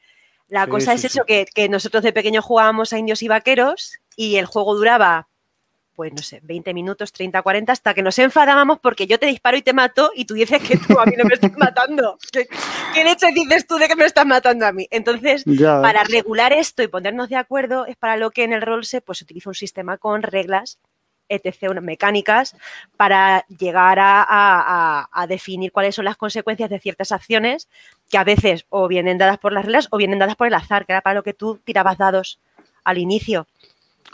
[0.48, 1.06] La Sí, cosa sí, es sí.
[1.08, 5.28] eso, que, que nosotros de pequeños jugábamos a indios y vaqueros y el juego duraba,
[5.96, 9.56] pues no sé, 20 minutos, 30, 40, hasta que nos enfadábamos porque yo te disparo
[9.56, 12.18] y te mato y tú dices que tú a mí no me estás matando.
[12.32, 12.46] ¿Qué,
[12.94, 14.86] qué leche dices tú de que me estás matando a mí?
[14.90, 18.60] Entonces, Ya, para regular esto y ponernos de acuerdo es para lo que en el
[18.62, 20.78] rol se pues, utiliza un sistema con reglas,
[21.28, 22.54] etc., unas mecánicas,
[22.96, 24.26] para llegar a, a-
[25.00, 27.68] a- a definir cuáles son las consecuencias de ciertas acciones
[28.10, 30.86] que a veces o vienen dadas por las reglas o vienen dadas por el azar,
[30.86, 32.38] que era para lo que tú tirabas dados
[32.84, 33.48] al inicio.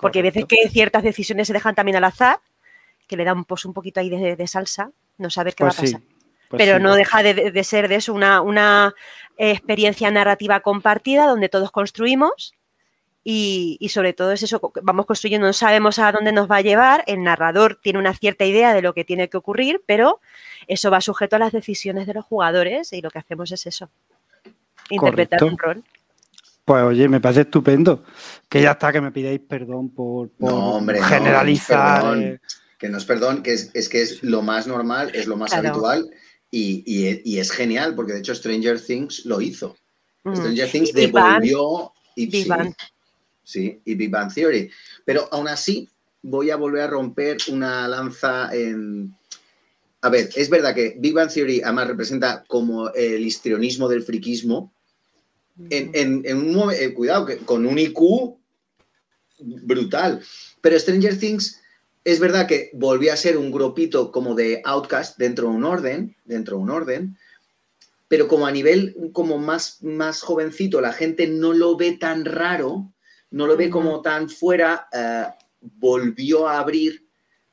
[0.00, 2.40] Porque hay veces que ciertas decisiones se dejan también al azar,
[3.06, 5.76] que le da un, pues, un poquito ahí de, de salsa, no saber qué Pues
[5.78, 5.92] va a sí.
[5.94, 6.08] pasar
[6.52, 6.82] pues pero sí.
[6.82, 8.94] no deja de, de ser de eso una, una
[9.38, 12.52] experiencia narrativa compartida donde todos construimos
[13.24, 16.60] y, y sobre todo es eso, vamos construyendo, no sabemos a dónde nos va a
[16.60, 20.20] llevar, el narrador tiene una cierta idea de lo que tiene que ocurrir, pero
[20.66, 23.88] eso va sujeto a las decisiones de los jugadores y lo que hacemos es eso,
[24.90, 25.46] interpretar Correcto.
[25.46, 25.84] un rol.
[26.64, 28.04] Pues oye, me parece estupendo.
[28.48, 32.00] Que ya está, que me pidáis perdón por, por No, hombre, no, generalizar.
[32.02, 32.22] perdón.
[32.22, 32.40] eh,
[32.78, 35.52] Que no es perdón, que es, es que es lo más normal, es lo más
[35.52, 35.68] Claro.
[35.70, 36.10] habitual
[36.50, 39.76] y, y- y es genial, porque de hecho Stranger Things lo hizo.
[40.24, 40.36] Mm.
[40.36, 41.92] Stranger Things Y devolvió.
[42.14, 42.74] Y, Big sí, Bang.
[43.42, 44.70] sí, y Big Bang Theory.
[45.04, 45.88] Pero aún así,
[46.22, 49.16] voy a volver a romper una lanza en.
[50.02, 54.72] A ver, es verdad que Big Bang Theory además representa como el histrionismo del friquismo.
[55.70, 58.36] En, en- en un momen- eh, cuidado, que con un IQ
[59.38, 60.20] brutal.
[60.60, 61.60] Pero Stranger Things
[62.04, 66.16] es verdad que volvió a ser un grupito como de outcast dentro de un orden,
[66.24, 67.16] dentro de un orden,
[68.08, 72.92] pero como a nivel como más, más jovencito la gente no lo ve tan raro,
[73.30, 75.24] no lo ve como tan fuera, eh,
[75.60, 77.06] volvió a abrir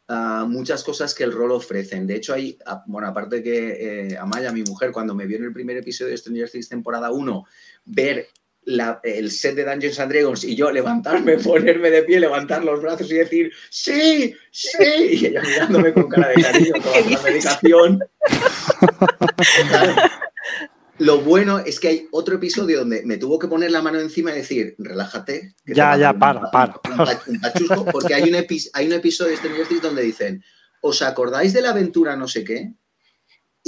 [0.07, 2.07] ah, muchas cosas que el rol ofrecen.
[2.07, 2.57] De hecho, hay,
[2.88, 6.17] bueno, aparte que eh, Amaya, mi mujer, cuando me vio en el primer episodio de
[6.17, 7.45] Stranger Things temporada 1,
[7.89, 8.28] ver
[8.63, 12.82] la- el set de Dungeons and Dragons y yo levantarme, ponerme de pie, levantar los
[12.82, 14.34] brazos y decir ¡Sí!
[14.52, 14.78] ¡Sí!
[15.21, 17.99] Y ella mirándome con cara de cariño, ¿Qué tomando la medicación.
[20.99, 24.32] Lo bueno es que hay otro episodio donde me tuvo que poner la mano encima
[24.32, 25.56] y decir, relájate.
[25.65, 27.21] que Ya, ya, dar un- para, un- para.
[27.28, 30.43] Un, pachusco, porque hay un, epi- hay un episodio de Things donde dicen,
[30.82, 32.73] ¿os acordáis de la aventura no sé qué?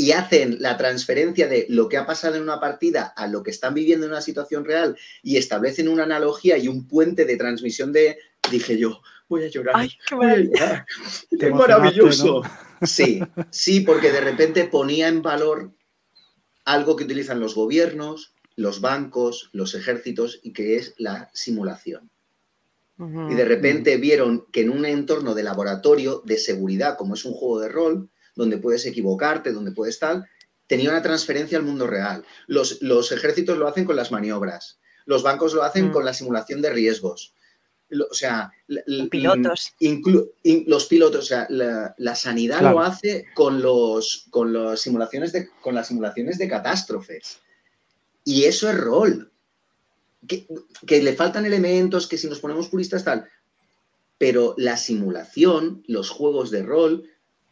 [0.02, 3.52] Y hacen la transferencia de lo que ha pasado en una partida a lo que
[3.52, 7.92] están viviendo en una situación real y establecen una analogía y un puente de transmisión
[7.92, 8.18] de,
[8.50, 9.76] dije yo, voy a llorar.
[9.78, 10.54] Ay, qué voy a maravilla.
[10.54, 10.86] llorar.
[11.30, 12.42] Te ¡Qué emocionaste, maravilloso!
[12.82, 15.72] Sí, sí, porque de repente ponía en valor
[16.66, 22.10] algo que utilizan los gobiernos, los bancos, los ejércitos y que es la simulación.
[22.98, 27.34] Y de repente vieron que en un entorno de laboratorio de seguridad, como es un
[27.34, 30.28] juego de rol, donde puedes equivocarte, donde puedes tal,
[30.68, 32.24] tenía una transferencia al mundo real.
[32.48, 35.92] Los, los ejércitos lo hacen con las maniobras, los bancos lo hacen Mm.
[35.92, 37.34] con la simulación de riesgos.
[37.90, 39.74] Lo- o sea, l- l- Pilotos.
[39.82, 42.76] inclu- in- los pilotos, o sea, la, la sanidad Claro.
[42.80, 47.40] lo hace con, los, con, los simulaciones de, con las simulaciones de catástrofes.
[48.24, 49.30] Y eso es rol.
[50.26, 50.48] Que,
[50.88, 53.28] que le faltan elementos, que si nos ponemos puristas tal.
[54.18, 57.10] Pero la simulación, los juegos de rol,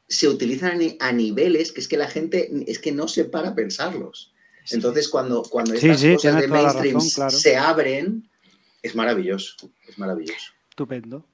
[0.10, 3.26] se utilizan a ni- a niveles que es que la gente es que no se
[3.26, 4.34] para a pensarlos.
[4.72, 7.32] Entonces, cuando, cuando estas sí, cosas de mainstream razón, claro.
[7.32, 8.30] se abren,
[8.84, 9.56] es maravilloso.
[9.88, 10.52] Es maravilloso.
[10.70, 11.26] Estupendo.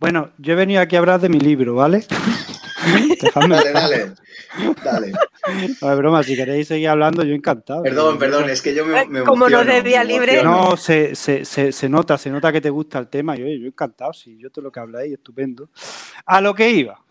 [0.00, 2.04] Bueno, yo he venido aquí a hablar de mi libro, ¿vale?
[3.20, 4.14] Dejadme Dale, dale.
[4.84, 5.12] Dale.
[5.80, 7.82] No es broma, si queréis seguir hablando, yo encantado.
[7.82, 10.42] Perdón, perdón, es que yo me, me Como no de día libre.
[10.42, 13.60] No, se, se, se, se nota, se nota que te gusta el tema y oye,
[13.60, 15.70] yo encantado, sí, yo todo lo que habláis, estupendo.
[16.26, 17.02] A lo que iba.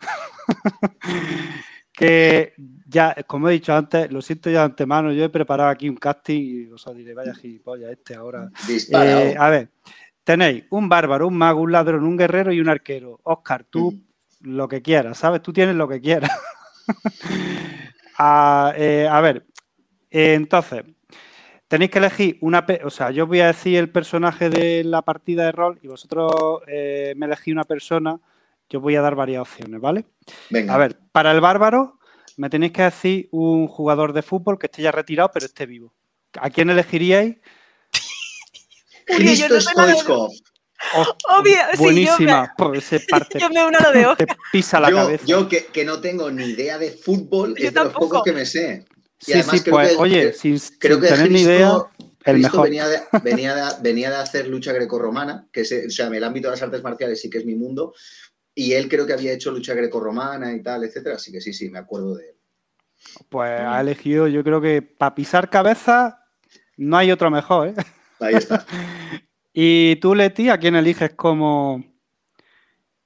[1.94, 2.54] que
[2.88, 5.98] ya, como he dicho antes, lo siento ya de antemano, yo he preparado aquí un
[5.98, 8.50] casting y os diré, vaya gilipollas este ahora.
[8.68, 9.70] Eh, a ver,
[10.24, 13.20] tenéis un bárbaro, un mago, un ladrón, un guerrero y un arquero.
[13.24, 14.13] Oscar, tú Ujú.
[14.44, 15.42] Lo que quieras, ¿sabes?
[15.42, 16.32] Tú tienes lo que quieras.
[18.18, 19.46] a, eh, a ver,
[20.12, 20.84] eh, entonces,
[21.68, 22.66] tenéis que elegir una...
[22.84, 26.62] O sea, yo voy a decir el personaje de la partida de rol y vosotros
[26.68, 28.20] eh, me elegís una persona.
[28.70, 30.06] Yo voy a dar varias opciones, ¿vale?
[30.50, 30.74] Venga.
[30.74, 32.00] A ver, para el bárbaro
[32.38, 35.94] me tenéis que decir un jugador de fútbol que esté ya retirado pero esté vivo.
[36.40, 37.38] ¿A quién elegiríais?
[39.06, 40.32] Cristo Stoichkov.
[40.96, 42.54] Oh, Obvio, sí, yo buenísima.
[42.74, 44.28] Ese parte Yo me uno a lo de Oscar.
[44.28, 45.26] te pisa la yo, cabeza.
[45.26, 48.10] yo que, que no tengo ni idea de fútbol, Yo es de los tampoco.
[48.10, 48.86] pocos que me sé.
[49.22, 51.34] Y sí, además sí, creo pues, que- oye, que- sin, Creo sin que tener ni
[51.36, 51.72] Cristo- idea,
[52.26, 52.64] el Cristo mejor.
[52.64, 56.24] venía de, venía, de, venía de hacer lucha grecorromana, que es, o sea, en el
[56.24, 57.94] ámbito de las artes marciales sí que es mi mundo,
[58.54, 61.70] y él creo que había hecho lucha grecorromana y tal, etcétera, así que sí, sí,
[61.70, 62.36] me acuerdo de él.
[63.30, 66.20] Pues ha elegido, yo creo que para pisar cabeza
[66.78, 67.74] no hay otro mejor, ¿eh?
[68.20, 68.66] Ahí está.
[69.54, 71.84] Y tú, Leti, ¿a quién eliges como...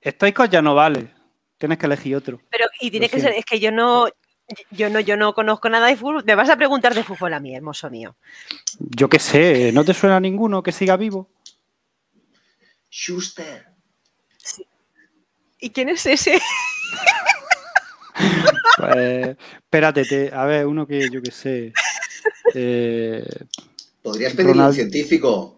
[0.05, 1.13] Stoicos ya no vale.
[1.57, 2.39] Tienes que elegir otro.
[2.49, 4.07] Pero, y tiene que ser, es que yo no,
[4.71, 6.23] yo no, yo no conozco nada de fútbol.
[6.25, 8.15] Me vas a preguntar de fútbol a mí, hermoso mío.
[8.79, 11.29] Yo qué sé, ¿no te suena ninguno que siga vivo?
[12.89, 13.65] Schuster.
[15.59, 16.39] ¿Y quién es ese?
[18.77, 21.73] Pues, espérate, te- a ver, uno que yo qué sé.
[22.53, 23.25] Eh,
[24.03, 25.56] Podrías pedirle a un Ronald- científico.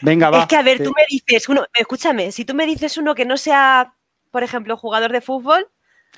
[0.00, 0.40] Venga, va.
[0.40, 3.24] es que, a ver, tú me dices uno, escúchame, si tú me dices uno que
[3.24, 3.94] no sea,
[4.30, 5.68] por ejemplo, jugador de fútbol,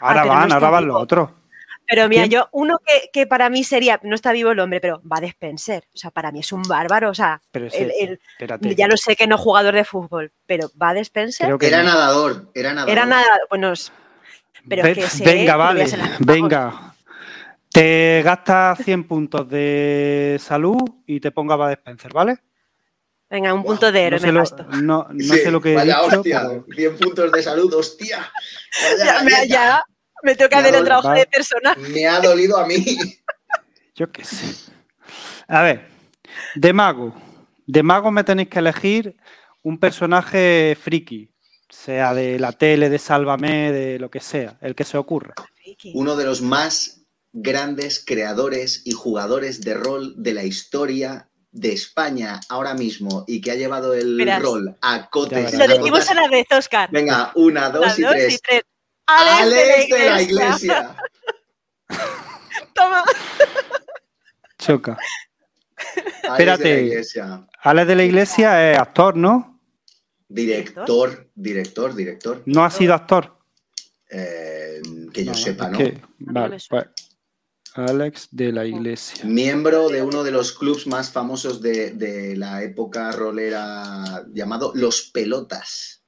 [0.01, 1.31] Ahora Ah, pero no van, ahora van los otros.
[1.89, 2.31] pero mira, ¿Quién?
[2.33, 5.27] yo, uno que, que para mí sería, no está vivo el hombre, pero va de
[5.29, 5.85] Spencer.
[5.93, 7.11] O sea, para mí es un bárbaro.
[7.11, 10.71] O sea, Pero el- el- ya lo sé que no es jugador de fútbol, pero
[10.81, 11.47] va de Spencer.
[11.47, 11.89] Creo que Era no.
[11.89, 12.91] nadador, era nadador.
[12.93, 13.73] Era nada, bueno,
[14.69, 15.87] pero Ve- es que ese, venga, vale,
[16.21, 16.95] venga.
[17.73, 22.39] Te gastas 100 puntos de salud y te ponga a Spencer, ¿vale?
[23.31, 24.65] Venga, un punto de No héroe sé, me lo, gasto.
[24.65, 27.75] no, no Sí, sé lo que he vaya dicho, hostia, pero 100 puntos de salud,
[27.75, 28.33] hostia.
[29.05, 29.83] Ya, me, ya
[30.23, 31.75] me tengo que hacer el no, trabajo de persona.
[31.77, 32.85] Me ha dolido a mí.
[33.95, 34.73] yo qué sé.
[35.47, 35.89] A ver,
[36.55, 37.15] de mago.
[37.67, 39.17] De mago me tenéis que elegir
[39.63, 41.31] un personaje friki,
[41.69, 45.35] sea de la tele, de Sálvame, de lo que sea, el que se ocurra.
[45.93, 52.41] Uno de los más grandes creadores y jugadores de rol de la historia de España
[52.49, 54.43] ahora mismo y que ha llevado el Verás.
[54.43, 55.55] rol a cotes.
[55.55, 56.89] Lo decimos a la vez, Oscar.
[56.93, 58.35] Venga, una, dos, y, dos tres.
[58.35, 58.63] y tres.
[59.07, 60.23] Alex, de la iglesia.
[60.23, 60.97] iglesia.
[62.75, 63.05] Toma.
[64.59, 64.99] Choca.
[65.79, 66.75] Alex de Espérate.
[66.75, 67.47] la iglesia.
[67.63, 69.61] Alex de la Iglesia es actor, ¿no?
[70.29, 72.43] Director, director, director.
[72.47, 73.37] No ha sido actor.
[74.11, 74.81] Eh,
[75.13, 75.79] que yo No, sepa, ¿no?
[75.79, 76.85] que- vale, pues,
[77.75, 79.25] Alex de la Iglesia.
[79.25, 85.03] Miembro de uno de los clubs más famosos de, de la época rolera llamado Los
[85.13, 86.03] Pelotas.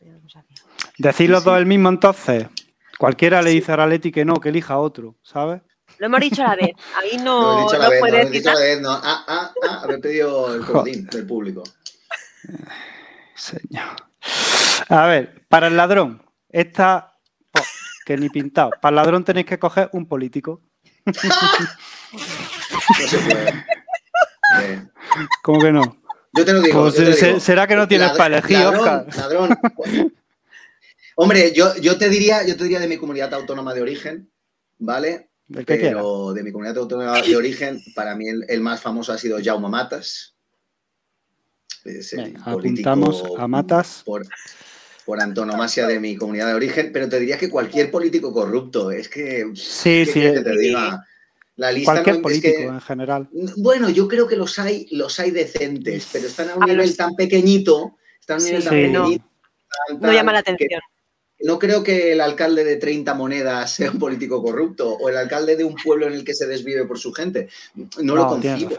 [0.00, 0.40] No lo.
[0.98, 1.50] Decir los Sí, sí.
[1.50, 2.46] dos el mismo entonces.
[2.98, 5.62] Cualquiera le dice a Leti que no, que elija otro, ¿sabes?
[5.98, 6.70] Lo hemos dicho a la vez.
[6.96, 8.54] Ahí Lo he no, dicho a la no vez, no, lo puedes he dicho a
[8.54, 8.90] la vez, no.
[8.92, 11.62] Ah, ah, ah, haber pedido el comodín del público.
[13.34, 13.96] Señor.
[14.88, 17.09] A ver, para el ladrón, esta
[18.10, 18.72] que ni pintado.
[18.80, 20.60] Para ladrón tenéis que coger un político.
[25.42, 25.96] ¿Cómo que no?
[26.32, 26.82] yo te lo digo.
[26.82, 27.38] Pues, te digo.
[27.38, 29.06] ¿será que no tienes Ladrón- para elegir, Oscar?
[29.16, 29.56] Ladrón.
[31.14, 34.28] Hombre, yo, yo te diría, yo te diría de mi comunidad autónoma de origen,
[34.78, 35.30] ¿vale?
[35.48, 35.98] El que quiera.
[35.98, 39.38] Pero de mi comunidad autónoma de origen, para mí el, el más famoso ha sido
[39.40, 40.34] Jaume Matas.
[41.84, 44.02] Político apuntamos a Matas.
[44.04, 44.26] Por,
[45.10, 49.08] por antonomasia de mi comunidad de origen, pero te diría que cualquier político corrupto, es
[49.08, 49.44] que...
[49.56, 50.20] Sí, ¿qué sí.
[50.20, 51.04] que te diga?
[51.56, 53.28] La lista Cualquier no- es político que- en general.
[53.56, 56.86] bueno, yo creo que los hay, los hay decentes, pero están a un A nivel
[56.86, 59.24] los- tan pequeñito, están a un nivel Sí, tan sí, pequeñito,
[59.88, 60.80] tan, No llama la atención.
[61.40, 65.56] no creo que el alcalde de 30 monedas sea un político corrupto o el alcalde
[65.56, 67.48] de un pueblo en el que se desvive por su gente.
[68.00, 68.78] No, lo No, concibo.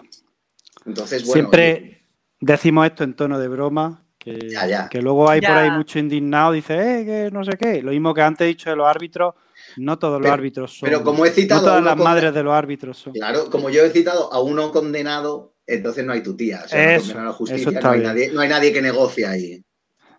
[0.85, 1.33] Entonces, bueno.
[1.33, 2.03] Siempre
[2.39, 4.89] decimos esto en tono de broma, que, Ya, ya.
[4.89, 7.81] que luego hay por ahí mucho indignado, dice, eh, que no sé qué.
[7.81, 9.33] Lo mismo que antes he dicho de los árbitros,
[9.77, 10.87] no todos los árbitros son.
[10.89, 13.13] pero como he citado no todas las madres de los árbitros son.
[13.13, 16.61] Claro, como yo he citado a uno condenado, entonces no hay tu tía.
[16.65, 17.69] O sea, no Eso, justicia.
[17.69, 18.11] está No hay, bien.
[18.11, 19.63] nadie, no hay nadie que negocie ahí.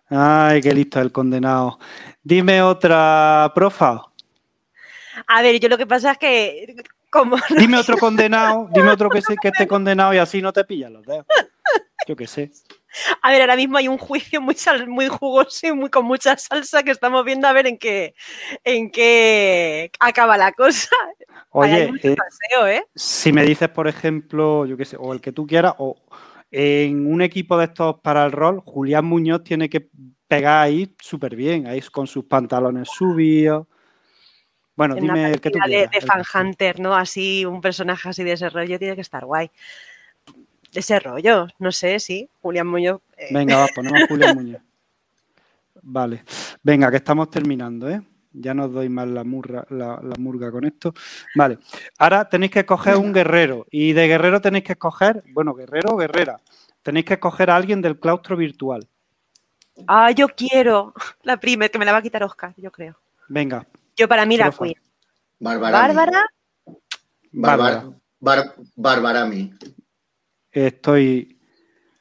[0.09, 1.79] Ay, qué listo el condenado.
[2.21, 4.01] Dime otra profa.
[5.27, 6.75] A ver, yo lo que pasa es que
[7.09, 10.65] como Dime otro condenado, dime otro que, se- que esté condenado y así no te
[10.65, 11.25] pillan los dedos.
[12.07, 12.51] Yo qué sé.
[13.21, 16.37] A ver, ahora mismo hay un juicio muy sal- muy jugoso y muy con mucha
[16.37, 18.13] salsa que estamos viendo a ver en qué
[18.63, 20.89] en qué acaba la cosa.
[21.51, 22.15] Oye, eh,
[22.67, 22.83] ¿eh?
[22.95, 25.95] si me dices, por ejemplo, yo qué sé, o el que tú quieras, o
[26.51, 29.89] en un equipo de estos para el rol, Julián Muñoz tiene que
[30.27, 33.67] pegar ahí súper bien, ahí con sus pantalones subidos.
[34.75, 35.91] Bueno, En dime el que tú de, quieras.
[35.91, 36.95] de Fan Hunter, ¿no?
[36.95, 39.51] Así, un personaje así de ese rollo tiene que estar guay.
[40.73, 42.29] De ese rollo, no sé, sí.
[42.41, 43.01] Julián Muñoz.
[43.17, 44.61] eh, Venga, va, ponemos a Julián Muñoz.
[45.81, 46.23] Vale.
[46.63, 48.01] Venga, que estamos terminando, ¿eh?
[48.35, 50.93] Ya no os doy más la, murra, la, la murga con esto.
[51.35, 51.59] Vale.
[51.99, 53.67] Ahora tenéis que escoger un guerrero.
[53.69, 56.39] Y de guerrero tenéis que escoger, bueno, guerrero o guerrera.
[56.81, 58.87] Tenéis que escoger a alguien del claustro virtual.
[59.87, 62.97] Ah, yo quiero la prima, que me la va a quitar Oscar, yo creo.
[63.27, 63.67] Venga.
[63.95, 64.49] Yo para mí la.
[64.51, 64.73] Queen.
[65.39, 65.77] Bárbara.
[65.79, 66.23] Bárbara,
[67.31, 67.83] Bárbara.
[68.19, 69.53] Bar- Barbarami.
[70.53, 71.39] Estoy,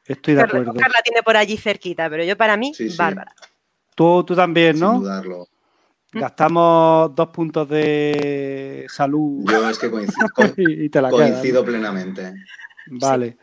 [0.04, 0.72] estoy de acuerdo.
[0.72, 2.96] Oscar la tiene por allí cerquita, pero yo para mí, Sí, sí.
[2.96, 3.34] Bárbara.
[3.94, 5.00] Tú, tú también, Sin ¿no?
[5.00, 5.48] dudarlo.
[6.12, 11.30] Gastamos dos puntos de salud Yo es que coincido, co- y, te la quedas.
[11.30, 12.34] coincido plenamente.
[12.86, 13.38] Vale.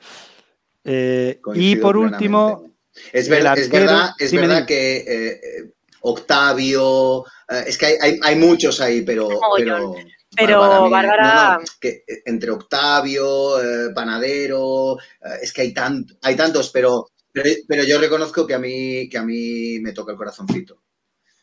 [0.84, 2.16] Eh, y por plenamente.
[2.16, 2.72] último,
[3.12, 8.20] Es, ver- es verdad, es verdad que eh, eh, Octavio, eh, es que hay, hay-
[8.22, 9.02] hay muchos ahí.
[9.02, 9.28] Pero,
[10.40, 15.74] Pero Bárbara, Bárbara- no, no, que eh, entre Octavio, eh, Panadero, eh, es que hay,
[15.74, 19.92] tan, hay tantos, pero, pero, pero yo reconozco que a mí, que a mí me
[19.94, 20.82] toca el corazoncito.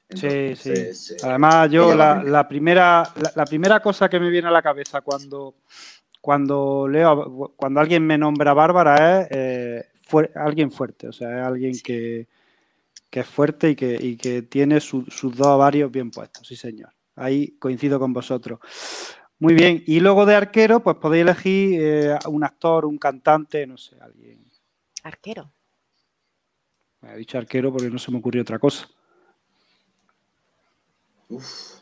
[0.09, 1.15] Sí, Entonces, sí.
[1.15, 5.01] eh, Además, yo la, primera, la, la primera cosa que me viene a la cabeza
[5.01, 5.57] cuando,
[6.21, 11.47] cuando leo, cuando alguien me nombra Bárbara es eh, fuer- alguien fuerte, o sea, es
[11.47, 12.29] alguien que,
[13.11, 16.55] que es fuerte y que, y que tiene su- sus dos ovarios bien puestos, sí
[16.57, 16.91] señor.
[17.17, 18.61] Ahí coincido con vosotros.
[19.39, 19.83] Muy bien.
[19.87, 24.51] Y luego de arquero, pues podéis elegir eh, un actor, un cantante, no sé, alguien.
[25.03, 25.53] Arquero.
[27.03, 28.89] Me he dicho arquero porque no se me ocurrió otra cosa.
[31.29, 31.75] uf.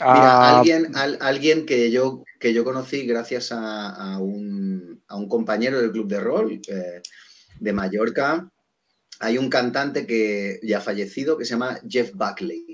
[0.00, 5.16] Mira, Ah, alguien, al- alguien que yo, que yo conocí gracias a, a un, a
[5.16, 7.00] un compañero del club de rol eh,
[7.60, 8.50] de Mallorca.
[9.20, 12.73] Hay un cantante que ya fallecido que se llama Jeff Buckley.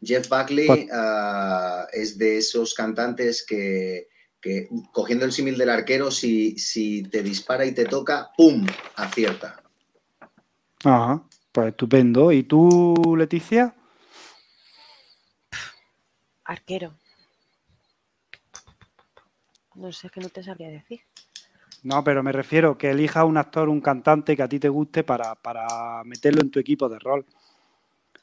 [0.00, 4.08] Jeff Buckley Pues- ah, es de esos cantantes que,
[4.40, 8.66] que, cogiendo el símil del arquero, si, si te dispara y te toca, ¡pum!
[8.96, 9.62] acierta.
[10.84, 12.30] Ajá, pues estupendo.
[12.30, 13.74] ¿Y tú, Leticia?
[16.44, 16.94] Arquero.
[19.74, 21.00] No sé, que no te sabría decir.
[21.82, 25.04] No, pero me refiero que elijas un actor, un cantante que a ti te guste
[25.04, 27.24] para, para meterlo en tu equipo de rol.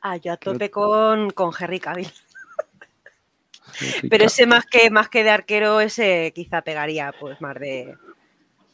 [0.08, 2.08] Ah, yo a tope con, con Henry Cavill.
[4.10, 7.98] Pero ese más que más que de arquero, ese quizá pegaría pues más de,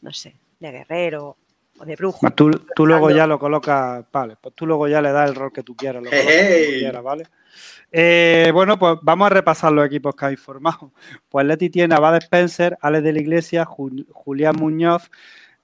[0.02, 1.38] no sé, de guerrero
[1.80, 2.30] o de brujo.
[2.32, 5.54] Tú, tú luego ya lo colocas, vale, pues tú luego ya le das el rol
[5.54, 6.66] que tú quieras, lo Hey.
[6.66, 7.24] como quieras, ¿vale?
[7.94, 10.92] Eh, bueno, pues vamos a repasar los equipos que habéis formado.
[11.30, 15.10] Pues Leti tiene a Bad Spencer, Alex de la Iglesia, Jul- Julián Muñoz,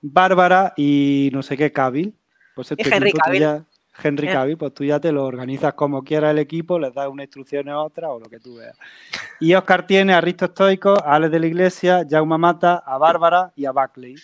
[0.01, 2.15] Bárbara y no sé qué, Cavill.
[2.55, 3.65] Pues este Y Henry equipo tú Cavill.
[4.01, 4.31] Henry Eh.
[4.31, 7.67] Cavill, pues tú ya te lo organizas como quieras el equipo, les das una instrucción
[7.69, 8.77] a otra o lo que tú veas.
[9.39, 13.51] Y Oscar tiene a Risto Stoico, a Alex de la Iglesia, Jaume Mata, a Bárbara
[13.55, 14.15] y a Buckley.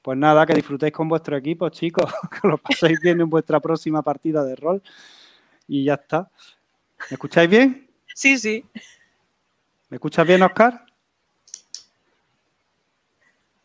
[0.00, 2.04] Pues nada, que disfrutéis con vuestro equipo, chicos,
[2.40, 4.82] que lo paséis bien en vuestra próxima partida de rol.
[5.66, 6.30] Y ya está.
[7.10, 7.88] ¿Me escucháis bien?
[8.14, 8.64] Sí, sí.
[9.90, 10.84] ¿Me escuchas bien, Oscar?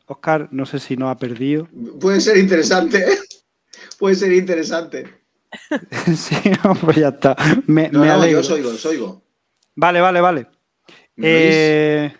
[0.05, 1.67] Oscar, no sé si nos ha perdido.
[1.99, 3.17] Puede ser interesante, ¿eh?
[3.97, 5.22] Puede ser interesante.
[6.15, 6.35] sí,
[6.81, 7.35] pues ya está.
[7.67, 8.31] Me, No, me no, alegro.
[8.33, 9.23] yo os oigo, os oigo.
[9.75, 10.47] Vale, vale, vale.
[11.17, 12.13] Eh,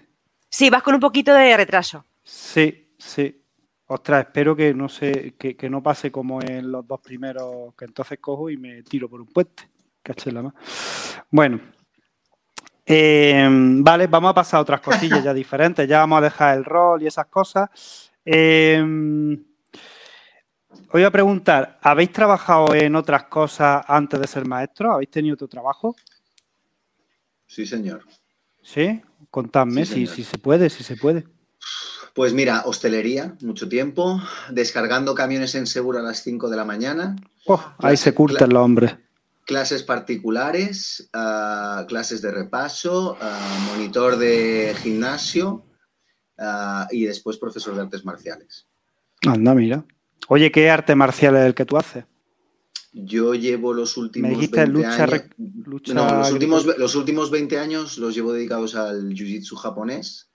[0.50, 2.06] Sí, vas con un poquito de retraso.
[2.24, 3.40] sí, sí.
[3.86, 7.86] Ostras, espero que no se, que, que no pase como en los dos primeros, que
[7.86, 9.70] entonces cojo y me tiro por un puente.
[10.02, 10.54] Caché la más.
[11.30, 11.60] Bueno.
[12.86, 15.88] Eh, vale, vamos a pasar a otras cosillas ya diferentes.
[15.88, 18.12] Ya vamos a dejar el rol y esas cosas.
[18.26, 18.84] Eh,
[20.94, 24.94] os iba a preguntar, ¿habéis trabajado en otras cosas antes de ser maestro?
[24.94, 25.96] ¿Habéis tenido otro trabajo?
[27.48, 28.04] Sí, señor.
[28.62, 29.02] ¿Sí?
[29.32, 30.16] Contadme Sí, si, señor.
[30.16, 31.26] si se puede, si se puede.
[32.14, 34.22] Pues mira, hostelería, mucho tiempo,
[34.52, 37.16] descargando camiones en seguro a las 5 de la mañana,
[37.48, 38.96] Oh, ahí se curten los hombres.
[39.46, 45.66] clases particulares, ah, clases de repaso, ah, monitor de gimnasio
[46.38, 48.68] ah, y después profesor de artes marciales.
[49.26, 49.84] Anda, mira.
[50.28, 52.05] Oye, ¿qué arte marcial es el que tú haces?
[52.93, 55.24] Yo llevo los últimos Me dijiste 20 lucha, años...
[55.65, 60.30] lucha No, los últimos, los últimos 20 años los llevo dedicados al jiu-jitsu japonés,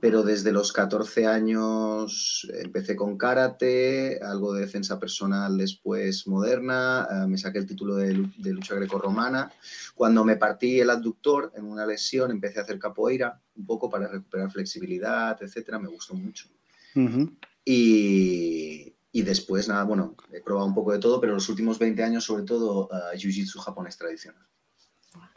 [0.00, 7.26] pero desde los 14 años empecé con karate, algo de defensa personal después moderna, eh,
[7.28, 9.52] me saqué el título de, de lucha grecorromana.
[9.94, 14.08] Cuando me partí el abductor en una lesión, empecé a hacer capoeira, un poco para
[14.08, 16.48] recuperar flexibilidad, etcétera, me gustó mucho.
[16.96, 17.30] Ujú.
[17.64, 22.02] Y, y después, nada, bueno, he probado un poco de todo, pero los últimos 20
[22.02, 24.44] años, sobre todo, eh, jiu-jitsu japonés tradicional.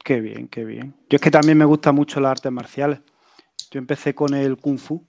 [0.03, 0.95] Qué bien, qué bien.
[1.07, 3.01] Yo es que también me gustan mucho las artes marciales.
[3.69, 5.05] Yo empecé con el kung fu.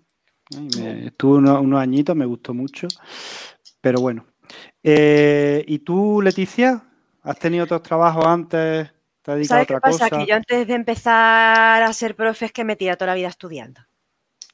[0.54, 0.68] ¿eh?
[0.70, 2.88] y me- estuve unos, unos añitos, me gustó mucho.
[3.80, 4.26] Pero bueno.
[4.82, 6.84] Eh, ¿Y tú, Leticia?
[7.22, 8.90] ¿Has tenido otros trabajos antes?
[9.22, 10.04] ¿Te has dedicado a ¿Sabes qué otra pasa?
[10.10, 10.20] cosa?
[10.20, 13.28] Que yo antes de empezar a ser profe es que me tira toda la vida
[13.28, 13.80] estudiando.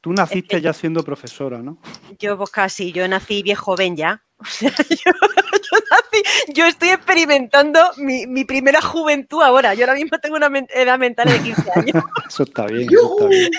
[0.04, 1.78] Tú naciste ya siendo profesora, ¿no?
[2.18, 4.22] Yo pues casi, yo nací bien joven ya.
[4.38, 9.72] O sea, yo, yo nací- yo estoy experimentando mi, mi primera juventud ahora.
[9.72, 12.04] Yo ahora mismo tengo una edad mental de 15 años.
[12.28, 13.50] Eso está bien, eso está bien.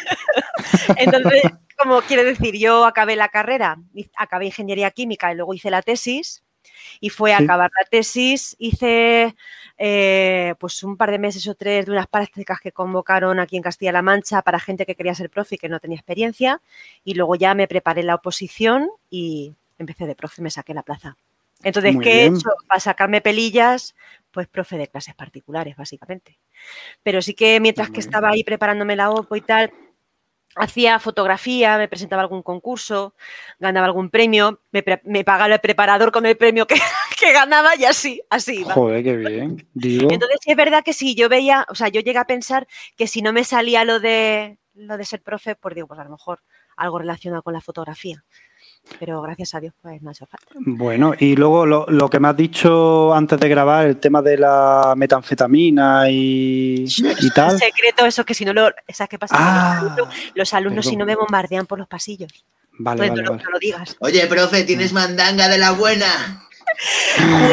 [0.98, 1.42] Entonces,
[1.78, 3.78] como quiere decir, yo acabé la carrera,
[4.16, 6.44] acabé ingeniería química y luego hice la tesis.
[7.00, 7.44] Y fue a Sí.
[7.46, 9.36] acabar la tesis, hice
[9.78, 13.64] eh, pues un par de meses o tres de unas prácticas que convocaron aquí en
[13.64, 16.62] Castilla-La Mancha para gente que quería ser profe y que no tenía experiencia.
[17.04, 20.84] Y luego ya me preparé la oposición y empecé de profe y me saqué la
[20.84, 21.18] plaza.
[21.64, 22.34] Entonces, Muy ¿qué bien.
[22.34, 22.50] he hecho?
[22.68, 23.96] Para sacarme pelillas,
[24.32, 26.38] pues profe de clases particulares, básicamente.
[27.04, 29.72] Pero sí que mientras que estaba ahí preparándome la OPO y tal,
[30.56, 33.14] hacía fotografía, me presentaba algún concurso,
[33.60, 36.76] ganaba algún premio, me, pre- me pagaba el preparador con el premio que,
[37.20, 38.74] que ganaba y así, así iba.
[38.74, 39.68] Joder, qué bien.
[39.74, 42.68] Digo, Entonces sí es verdad que si yo veía, o sea, yo llegué a pensar
[42.98, 46.04] que si no me salía lo de lo de ser profe, pues digo, pues a
[46.04, 46.42] lo mejor
[46.76, 48.24] algo relacionado con la fotografía.
[49.00, 50.48] Pero gracias a Dios, pues no ha hecho falta.
[50.58, 54.38] bueno, y luego lo, lo que me has dicho antes de grabar, el tema de
[54.38, 57.54] la metanfetamina y, y tal.
[57.54, 58.70] El secreto, eso que si no lo.
[58.94, 59.36] ¿Sabes qué pasa?
[59.38, 62.32] Que Ah, los alumnos, los alumnos si no me bombardean por los pasillos.
[62.74, 63.44] vale, Entonces vale, no, vale.
[63.44, 63.96] no lo digas.
[64.02, 66.45] Oye, profe, ¿tienes mandanga de la buena?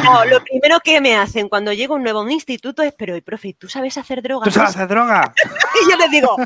[0.05, 3.21] No, lo primero que me hacen cuando llego un nuevo a un instituto es, pero,
[3.23, 4.49] profe, ¿tú sabes hacer drogas?
[4.49, 5.33] ¿Tú sabes hacer droga?
[5.87, 6.37] Y yo les digo,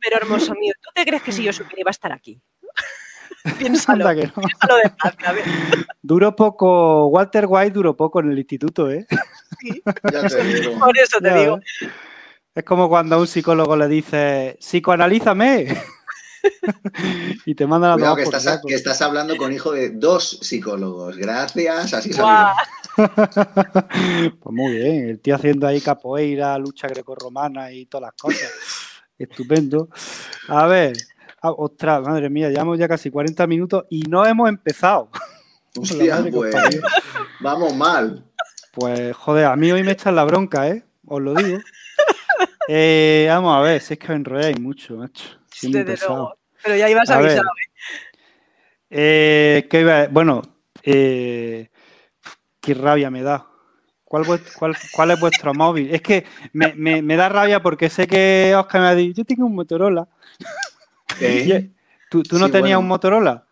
[0.00, 2.40] pero hermoso mío, ¿tú te crees que si yo supiera iba a estar aquí?
[3.58, 4.32] Piénsalo, que no.
[4.34, 4.74] piénsalo
[5.24, 5.44] a ver.
[6.02, 9.06] Duró poco, Walter White duró poco en el instituto, ¿eh?
[10.12, 10.78] Ya te digo.
[10.78, 11.56] Por eso te Ya digo.
[11.56, 11.90] ves.
[12.54, 15.76] Es como cuando a un psicólogo le dice, psicoanalízame.
[17.46, 18.68] y te mandan a Cuidado, que estás, saco.
[18.68, 21.16] que estás hablando con hijo de dos psicólogos.
[21.16, 22.48] Gracias, así salió.
[24.40, 28.50] Pues muy bien, el tío haciendo ahí capoeira, lucha grecorromana y todas las cosas.
[29.18, 29.88] Estupendo.
[30.48, 30.96] A ver,
[31.42, 35.10] ah, ostras, madre mía, llevamos ya casi 40 minutos y no hemos empezado.
[35.76, 36.54] Hostia, pues
[37.40, 38.24] vamos mal.
[38.72, 40.84] Pues joder, a mí hoy me echan la bronca, ¿eh?
[41.06, 41.58] Os lo digo.
[42.70, 45.24] Eh, vamos a ver, si es que os enrolláis mucho, macho.
[45.62, 46.14] Desde pesado.
[46.14, 46.34] luego.
[46.62, 47.26] Pero ya ibas A ver.
[47.30, 47.50] avisado.
[48.90, 50.42] Eh, ¿qué iba a- Bueno,
[50.82, 51.68] eh,
[52.60, 53.46] qué rabia me da.
[54.04, 54.24] ¿Cuál,
[54.58, 55.94] cuál, cuál es vuestro móvil?
[55.94, 59.24] Es que me, me- me da rabia porque sé que Oscar me ha dicho, yo
[59.24, 60.08] tengo un Motorola.
[61.20, 61.70] ¿Eh?
[62.08, 62.80] ¿Tú, tú no tenías bueno.
[62.80, 63.46] un Motorola?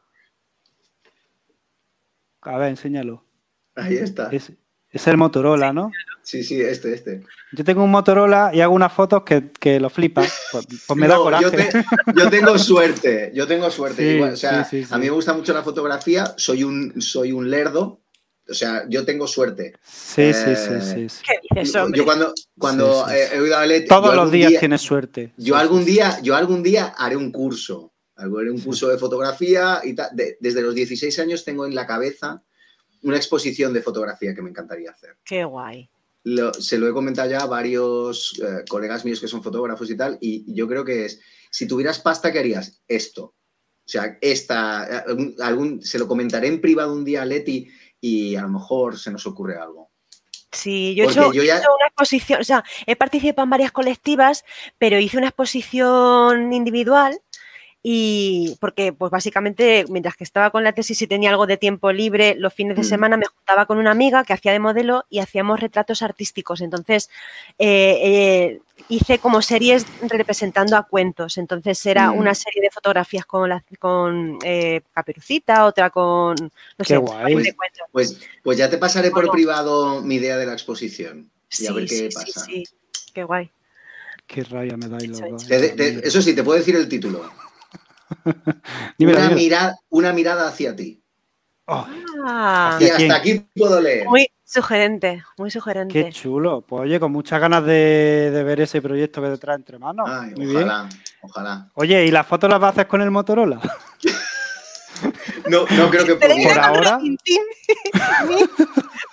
[2.42, 3.24] A ver, enséñalo.
[3.74, 4.30] Ahí está.
[4.30, 4.52] Es,
[4.90, 5.90] es el Motorola, ¿no?
[6.26, 7.22] Sí, sí, este, este.
[7.52, 10.32] Yo tengo un Motorola y hago unas fotos que, que lo flipas.
[10.50, 11.44] Pues, pues me da coraje.
[11.44, 11.70] yo, te-
[12.16, 14.02] yo tengo suerte, yo tengo suerte.
[14.02, 14.92] Sí, Igual, o sea, sí, sí, sí.
[14.92, 18.00] a mí me gusta mucho la fotografía, soy un, soy un lerdo,
[18.48, 19.74] o sea, yo tengo suerte.
[19.84, 21.22] Sí, sí, sí, Eh, sí, sí.
[21.24, 21.98] ¿Qué dices, hombre?
[21.98, 23.34] Yo cuando, cuando Sí, sí, sí.
[23.36, 25.32] he oído a Leti, Todos los días día- tienes suerte.
[25.36, 25.92] Yo Sí, algún sí, sí.
[25.92, 28.64] día, yo algún día haré un curso, haré un Sí.
[28.64, 30.08] curso de fotografía y tal.
[30.12, 32.42] De- desde los 16 años tengo en la cabeza
[33.02, 35.16] una exposición de fotografía que me encantaría hacer.
[35.24, 35.88] Qué guay.
[36.28, 39.96] Lo- se lo he comentado ya a varios eh, colegas míos que son fotógrafos y
[39.96, 41.20] tal, y yo creo que es,
[41.52, 42.82] si tuvieras pasta, ¿qué harías?
[42.88, 43.22] Esto.
[43.26, 47.68] O sea, esta, eh, algún, algún- se lo comentaré en privado un día a Leti
[48.00, 49.92] y a lo mejor se nos ocurre algo.
[50.50, 53.44] Sí, yo he Porque hecho, yo he ya- hecho una exposición, o sea, he participado
[53.44, 54.44] en varias colectivas,
[54.78, 57.20] pero hice una exposición individual
[57.88, 61.92] y porque pues básicamente mientras que estaba con la tesis y tenía algo de tiempo
[61.92, 62.84] libre, los fines de Mm.
[62.84, 66.62] semana me juntaba con una amiga que hacía de modelo y hacíamos retratos artísticos.
[66.62, 67.08] Entonces
[67.60, 71.38] eh, eh, hice como series representando a cuentos.
[71.38, 72.18] Entonces era Mm.
[72.18, 77.36] una serie de fotografías con, la, con eh, Caperucita, otra con, no Qué sé, guay.
[77.36, 77.86] de cuentos.
[77.92, 79.32] Pues, pues ya te pasaré por Bueno.
[79.32, 81.30] privado mi idea de la exposición.
[81.56, 82.40] Y a ver qué sí, pasa.
[82.46, 83.48] sí, sí, qué guay.
[84.26, 85.46] Qué rabia me dais los dos.
[85.46, 87.30] Te- te- te- eso sí, te puedo decir el título.
[88.98, 91.02] Dímelo, una, mirada, una mirada hacia ti.
[91.66, 91.86] Oh,
[92.24, 94.06] Ah, hasta aquí puedo leer.
[94.06, 95.92] muy sugerente, muy sugerente.
[96.04, 96.60] qué chulo.
[96.62, 100.08] Pues oye, con muchas ganas de, de ver ese proyecto que te trae entre manos.
[100.08, 100.58] Ay, Muy bien.
[100.64, 100.88] ojalá,
[101.22, 101.70] ojalá.
[101.74, 103.60] Oye, ¿y las fotos las vas a hacer con el Motorola?
[105.48, 106.14] No, no creo que.
[106.16, 106.98] Por ahora.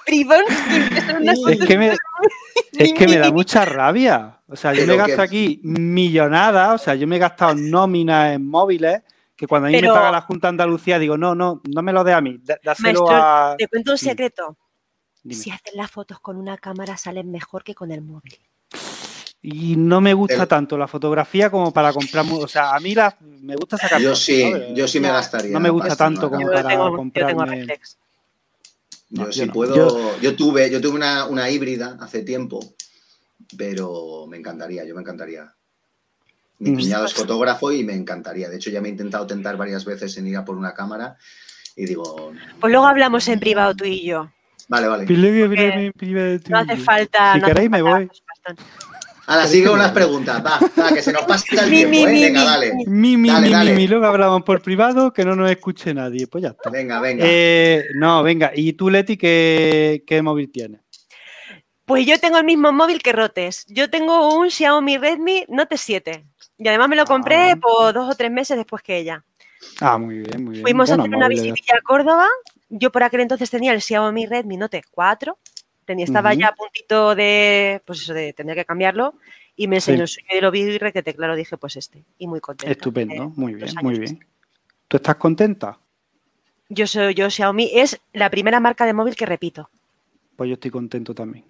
[0.06, 1.98] Es que me,
[2.78, 4.40] es que me da mucha rabia.
[4.54, 8.34] O sea, yo me gasto que- aquí millonadas, o sea, yo me he gastado nóminas
[8.36, 9.02] en móviles,
[9.36, 11.82] que cuando a mí Pero- me paga la Junta de Andalucía digo, no, no, no
[11.82, 13.56] me lo dé a mí, dá- dáselo Maestro, a...
[13.58, 14.58] Te cuento un secreto.
[15.24, 15.42] Dime.
[15.42, 18.38] Si haces las fotos con una cámara salen mejor que con el móvil.
[19.42, 22.94] Y no me gusta El- tanto la fotografía como para comprar, o sea, a mí
[22.94, 25.52] las, me gusta sacar Yo fotos, sí, yo sí me gastaría.
[25.52, 27.98] no me gusta tanto como para tengo, yo tengo comprarme- reflex.
[29.10, 29.54] Yo No, sí yo no.
[29.54, 29.76] puedo.
[29.76, 32.60] Yo- Yo, tuve, yo tuve una, una híbrida hace tiempo,
[33.58, 35.54] pero me encantaría, yo me encantaría.
[36.60, 36.76] Mi Mm.
[36.76, 38.48] cuñado es fotógrafo y me encantaría.
[38.50, 41.18] De hecho, ya me he intentado tentar varias veces en ir a por una cámara
[41.76, 44.32] y digo, Pues luego hablamos en privado tú y yo.
[44.70, 45.06] vale, vale.
[46.50, 47.34] No hace falta.
[47.34, 48.10] Si no queréis me voy.
[48.28, 48.64] bastante.
[49.26, 52.04] Ahora sigue con las preguntas, va, va, que se nos pasa el Mi, tiempo, mi,
[52.04, 52.08] ¿eh?
[52.08, 52.74] mi, Venga, mi, dale.
[52.74, 52.86] mi.
[52.88, 53.72] Mi, mi, Dale, mi, dale.
[53.72, 56.28] mi, mi, luego hablamos por privado, que no nos escuche nadie.
[56.28, 56.70] Pues ya está.
[56.70, 57.24] Venga, venga.
[57.26, 58.52] Eh, no, venga.
[58.54, 60.82] ¿Y tú, Leti, qué, qué móvil tienes?
[61.86, 63.66] Pues yo tengo el mismo móvil que Rotes.
[63.68, 66.24] Yo tengo un Xiaomi Redmi Note 7.
[66.58, 67.56] Y además me lo compré Ah.
[67.58, 69.24] por dos o tres meses después que ella.
[69.82, 70.64] Ah, muy bien, muy bien.
[70.64, 72.28] Fuimos a hacer una visitilla a Córdoba.
[72.70, 75.38] Yo por aquel entonces tenía el Xiaomi Redmi Note 4.
[75.86, 79.16] Tenía, estaba ya a puntito de, pues eso, de tener que cambiarlo.
[79.56, 80.02] Y me enseñó Sí.
[80.02, 82.04] el suyo y lo vi y requete, claro, dije, pues este.
[82.18, 82.72] Y muy contenta.
[82.72, 84.26] Estupendo, Eh, muy bien, muy bien.
[84.88, 85.78] ¿Tú estás contenta?
[86.70, 87.70] Yo soy yo Xiaomi.
[87.74, 89.70] Es la primera marca de móvil que repito.
[90.38, 91.44] Pues yo estoy contento también.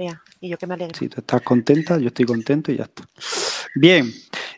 [0.00, 0.98] Ea, y yo que me alegro.
[0.98, 3.02] Si tú estás contenta, yo estoy contento y ya está.
[3.74, 4.10] Bien.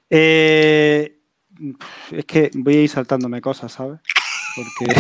[0.09, 1.19] Eh,
[2.13, 3.99] es que voy a ir saltándome cosas, ¿sabes?
[4.55, 4.95] Porque.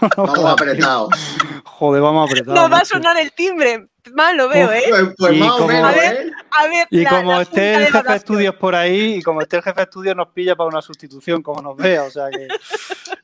[0.16, 1.08] Vamos apretados.
[1.64, 2.60] Joder, vamos apretados.
[2.60, 3.88] No va a sonar el timbre.
[4.12, 4.82] Mal lo veo, ¿eh?
[4.88, 6.32] Pues, pues Y más o como- menos, A ver, ¿eh?
[6.50, 9.40] A ver, Y la- como la esté el jefe de estudios por ahí, y como
[9.40, 12.28] esté el jefe de estudios nos pilla para una sustitución, como nos vea, o sea
[12.30, 12.46] que.
[12.48, 12.56] Yo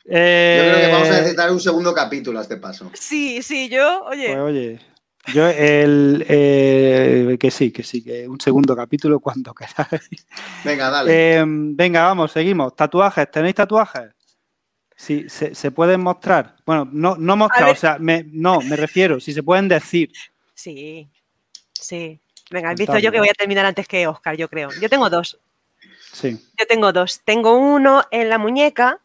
[0.05, 2.91] creo que vamos a Eh, necesitar un segundo capítulo a este paso.
[2.95, 4.29] Sí, sí, yo, oye.
[4.29, 4.81] Pues oye,
[5.33, 10.27] yo el eh, que sí, que sí, que un segundo capítulo cuando queráis.
[10.65, 11.37] Venga, dale.
[11.39, 12.75] Eh, venga, vamos, seguimos.
[12.77, 14.13] Tatuajes, ¿tenéis tatuajes?
[14.97, 16.57] Sí, se, se pueden mostrar.
[16.65, 20.13] Bueno, no, no mostrar, o sea, me- no, me refiero, si se pueden decir.
[20.55, 21.09] Sí,
[21.73, 22.21] sí.
[22.51, 23.03] Venga, empiezo Contadme.
[23.05, 24.69] yo que voy a terminar antes que Oscar, yo creo.
[24.81, 25.39] Yo tengo dos.
[26.13, 26.39] Sí.
[26.59, 27.23] Yo tengo dos.
[27.25, 29.01] Tengo uno en la muñeca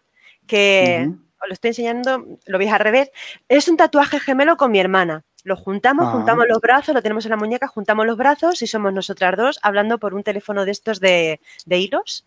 [0.46, 1.08] que
[1.42, 3.10] os lo estoy enseñando, lo veis al revés.
[3.48, 5.24] Es un tatuaje gemelo con mi hermana.
[5.44, 6.12] Lo juntamos, Ah.
[6.12, 9.60] juntamos los brazos, lo tenemos en la muñeca, juntamos los brazos y somos nosotras dos
[9.64, 12.26] hablando por un teléfono de estos de, de hilos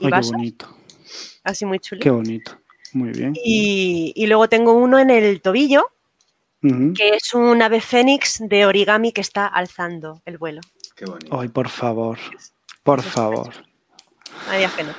[0.00, 0.76] y Ay, qué vasos, bonito,
[1.44, 2.00] así muy chulo.
[2.00, 2.56] qué bonito.
[2.94, 3.32] Muy bien.
[3.42, 5.86] Y, y luego tengo uno en el tobillo,
[6.60, 10.60] que es un ave fénix de origami que está alzando el vuelo.
[10.94, 11.40] Qué bonito.
[11.40, 12.18] Ay, por favor,
[12.84, 13.52] por favor.
[14.46, 14.92] Nadie ajeno.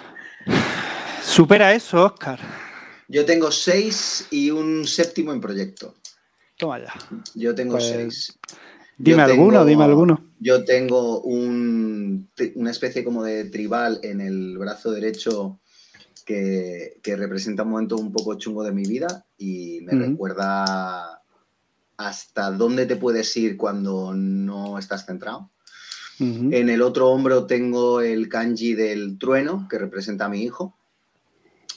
[1.23, 2.39] Supera eso, Oscar.
[3.07, 5.95] Yo tengo seis y un séptimo en proyecto.
[6.57, 6.93] Toma ya.
[7.35, 8.39] Yo tengo Pues, seis.
[8.97, 10.31] Dime alguno, dime alguno.
[10.39, 15.59] Yo tengo un, una especie como de tribal en el brazo derecho
[16.25, 21.21] que, que representa un momento un poco chungo de mi vida y me recuerda
[21.97, 25.49] hasta dónde te puedes ir cuando no estás centrado.
[26.19, 30.77] En el otro hombro tengo el kanji del trueno, que representa a mi hijo.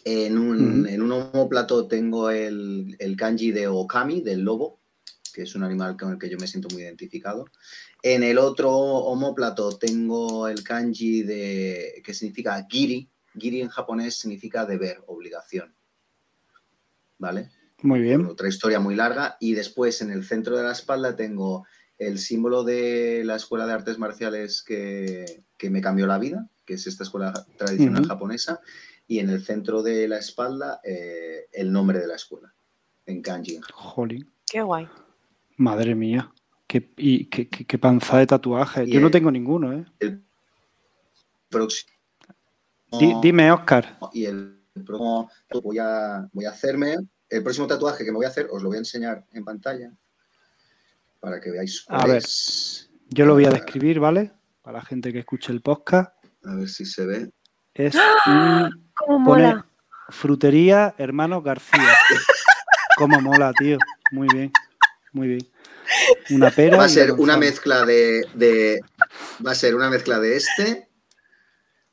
[0.08, 4.78] En un, en un homóplato tengo el, el kanji de Okami, del lobo,
[5.34, 7.46] que es un animal con el que yo me siento muy identificado.
[8.04, 13.10] En el otro homóplato tengo el kanji de, que significa giri.
[13.36, 15.74] Giri en japonés significa deber, obligación.
[17.18, 17.50] ¿Vale?
[17.82, 18.26] Muy bien.
[18.26, 19.36] otra historia muy larga.
[19.40, 21.66] Y después en el centro de la espalda tengo
[21.98, 26.74] el símbolo de la escuela de artes marciales que, que me cambió la vida, que
[26.74, 28.60] es esta escuela tradicional japonesa.
[29.08, 32.52] Y en el centro de la espalda eh, el nombre de la escuela,
[33.06, 33.60] en kanji.
[33.72, 34.30] Jolín.
[34.50, 34.88] Qué guay.
[35.56, 36.32] Madre mía.
[36.66, 38.88] Qué, y, qué, qué- qué panza de tatuajes.
[38.88, 39.84] Y Yo no tengo ninguno, ¿eh?
[40.00, 40.22] El
[41.48, 41.92] próximo.
[42.98, 43.98] Di- dime, Oscar.
[44.12, 45.30] Y el próximo
[45.62, 46.96] voy a, voy a hacerme.
[47.28, 49.92] El próximo tatuaje que me voy a hacer os lo voy a enseñar en pantalla
[51.20, 52.16] para que veáis cuál A ver.
[52.18, 52.90] es.
[53.08, 54.32] Yo lo voy a describir, ¿vale?
[54.62, 56.12] Para la gente que escuche el podcast.
[56.44, 57.30] A ver si se ve.
[57.74, 57.94] Es
[58.26, 59.62] un ¿Cómo pone
[60.08, 61.80] frutería Hermanos García.
[62.96, 63.78] Cómo mola, tío.
[64.12, 64.52] Muy bien,
[65.12, 65.48] muy bien.
[66.30, 66.76] Una pera.
[66.78, 68.80] Va a ser una mezcla de, de-
[69.44, 70.88] Va a ser una mezcla de este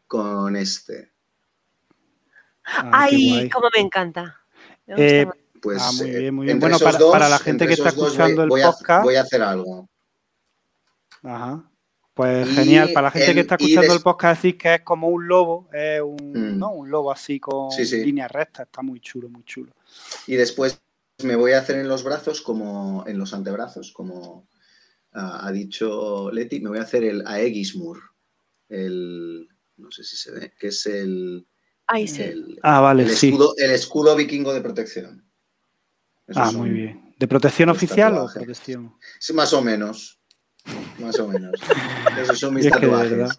[0.08, 1.12] con este.
[2.66, 4.40] Ah, Ay, cómo me encanta.
[4.88, 5.28] Me Eh,
[5.62, 6.56] Pues Ah, muy eh, bien, muy bien.
[6.58, 8.72] entre Bueno, esos para- dos- para la gente que está escuchando voy- el voy a-
[8.72, 9.04] podcast.
[9.04, 9.90] voy a hacer algo.
[11.24, 11.64] Ajá.
[12.14, 12.92] Pues Y genial.
[12.94, 15.28] Para la gente el- que está escuchando des- el podcast, decir que es como un
[15.28, 16.60] lobo, es un, Mm.
[16.60, 16.72] ¿no?
[16.72, 18.04] un lobo así con Sí, sí.
[18.06, 18.68] líneas rectas.
[18.68, 19.74] Está muy chulo, muy chulo.
[20.28, 20.80] Y después
[21.24, 24.48] me voy a hacer en los brazos como en los antebrazos, como
[25.16, 28.00] ah, ha dicho Leti, me voy a hacer el Aegismur.
[28.70, 29.48] El
[29.78, 31.46] no sé si se ve, que es el,
[31.88, 32.22] Ay, sí.
[32.24, 33.28] el, Ah, vale, el sí.
[33.30, 35.24] escudo, el escudo vikingo de protección.
[36.28, 37.14] Esos Ah, muy bien.
[37.20, 38.44] ¿De protección oficial o tatuajes.
[38.44, 38.96] protección?
[39.20, 40.20] Sí, más o menos.
[41.00, 41.54] Más o menos.
[42.22, 43.10] Esos son mis que de tatuajes.
[43.12, 43.36] verdad,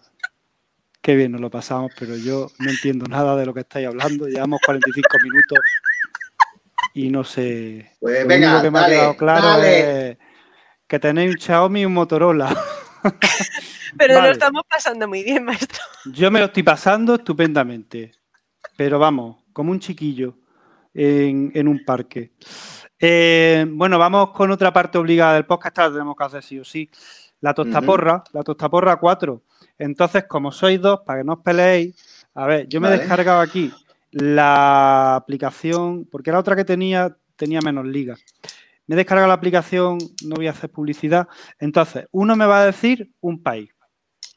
[1.01, 4.27] qué bien nos lo pasamos, pero yo no entiendo nada de lo que estáis hablando.
[4.27, 5.59] Llevamos 45 minutos
[6.93, 7.91] y no sé.
[7.99, 10.09] Pues lo venga, único que me dale, ha quedado claro dale.
[10.11, 10.17] es
[10.87, 12.55] que tenéis un Xiaomi y un Motorola.
[13.97, 14.27] Pero vale.
[14.27, 15.81] lo estamos pasando muy bien, maestro.
[16.05, 18.11] Yo me lo estoy pasando estupendamente,
[18.75, 20.37] pero vamos, como un chiquillo
[20.93, 22.33] en, en un parque.
[22.99, 26.63] Eh, bueno, vamos con otra parte obligada del podcast, la tenemos que hacer sí o
[26.63, 26.89] sí.
[27.41, 29.41] La tostaporra, la tostaporra 4.
[29.77, 33.01] Entonces, como sois dos, para que no os peleéis, a ver, yo me he Vale.
[33.01, 33.71] descargado aquí
[34.11, 38.23] la aplicación, porque la otra que tenía tenía menos ligas.
[38.87, 41.27] Me he descargado la aplicación, no voy a hacer publicidad.
[41.59, 43.69] Entonces, uno me va a decir un país.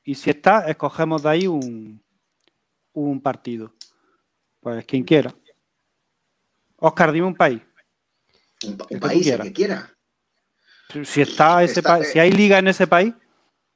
[0.05, 2.03] Y si está, escogemos de ahí un,
[2.93, 3.73] un partido.
[4.61, 5.33] Pues quien quiera.
[6.77, 7.61] Oscar, dime un país.
[8.65, 9.95] Un, país, el que quiera.
[11.05, 13.15] Si- está ese Está- si hay liga en ese país,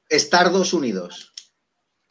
[0.09, 1.33] Estados Unidos.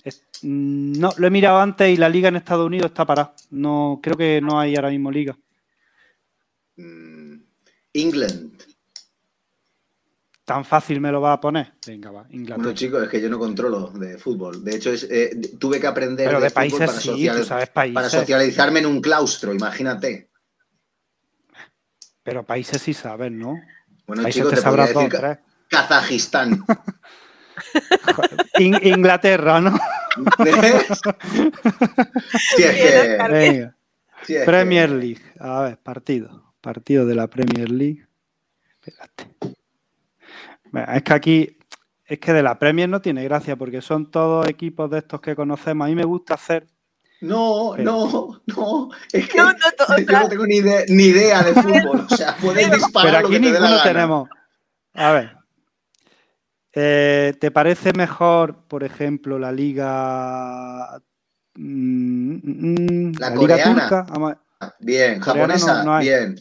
[0.05, 3.35] es- no, lo he mirado antes y la liga en Estados Unidos está parada.
[3.51, 5.37] No, creo que no hay ahora mismo liga.
[6.77, 7.35] Mm,
[7.93, 8.63] England.
[10.45, 11.75] Tan fácil me lo va a poner.
[11.87, 12.57] Venga, va, Inglaterra.
[12.57, 14.65] Bueno, chicos, es que yo no controlo de fútbol.
[14.65, 17.67] De hecho, es, eh, tuve que aprender Pero de, de fútbol países para, sí, para
[17.73, 18.13] países.
[18.13, 20.31] socializarme en un claustro, imagínate.
[22.23, 23.61] Pero países sí sabes, ¿no?
[24.07, 25.39] Bueno, países chicos, te te podría sabrás dos, tres.
[25.69, 26.65] Ka- Kazajistán.
[28.59, 29.77] In- Inglaterra, ¿no?
[30.37, 31.19] si es que, Oscar.
[33.33, 33.77] Venga.
[34.23, 35.23] si es que- Premier League.
[35.39, 36.55] A ver, partido.
[36.61, 38.07] Partido de la Premier League.
[38.81, 39.29] Espérate.
[40.71, 41.59] Venga, Es que aquí,
[42.07, 45.35] es que de la Premier no tiene gracia porque son todos equipos de estos que
[45.35, 45.87] conocemos.
[45.87, 46.67] A mí me gusta hacer.
[47.23, 48.91] No, no, no.
[49.13, 49.59] Es que No, no,
[49.89, 52.01] no, yo no tengo ni idea, ni idea de fútbol.
[52.11, 53.83] O sea, puedes disparar Pero lo aquí que te dé la ninguno gana.
[53.93, 54.29] tenemos.
[54.95, 55.37] A ver.
[56.75, 61.01] Eh, ¿Te parece mejor, por ejemplo, la liga.
[61.55, 63.89] mm, mm, La liga coreana.
[63.89, 64.07] turca?
[64.81, 66.07] Bien, japonesa, no- no hay.
[66.09, 66.37] bien.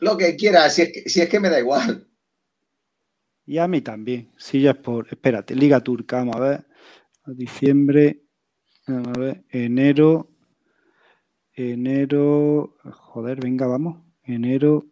[0.00, 2.06] Lo que quieras, si es que, si es que me da igual.
[3.46, 4.30] Y a mí también.
[4.36, 5.06] Si ya es por.
[5.10, 6.66] Espérate, Liga Turca, vamos a ver.
[7.26, 8.20] Diciembre.
[8.86, 9.44] A ver.
[9.50, 10.28] Enero.
[11.54, 12.76] Enero.
[12.84, 14.02] Joder, venga, vamos.
[14.24, 14.86] Enero.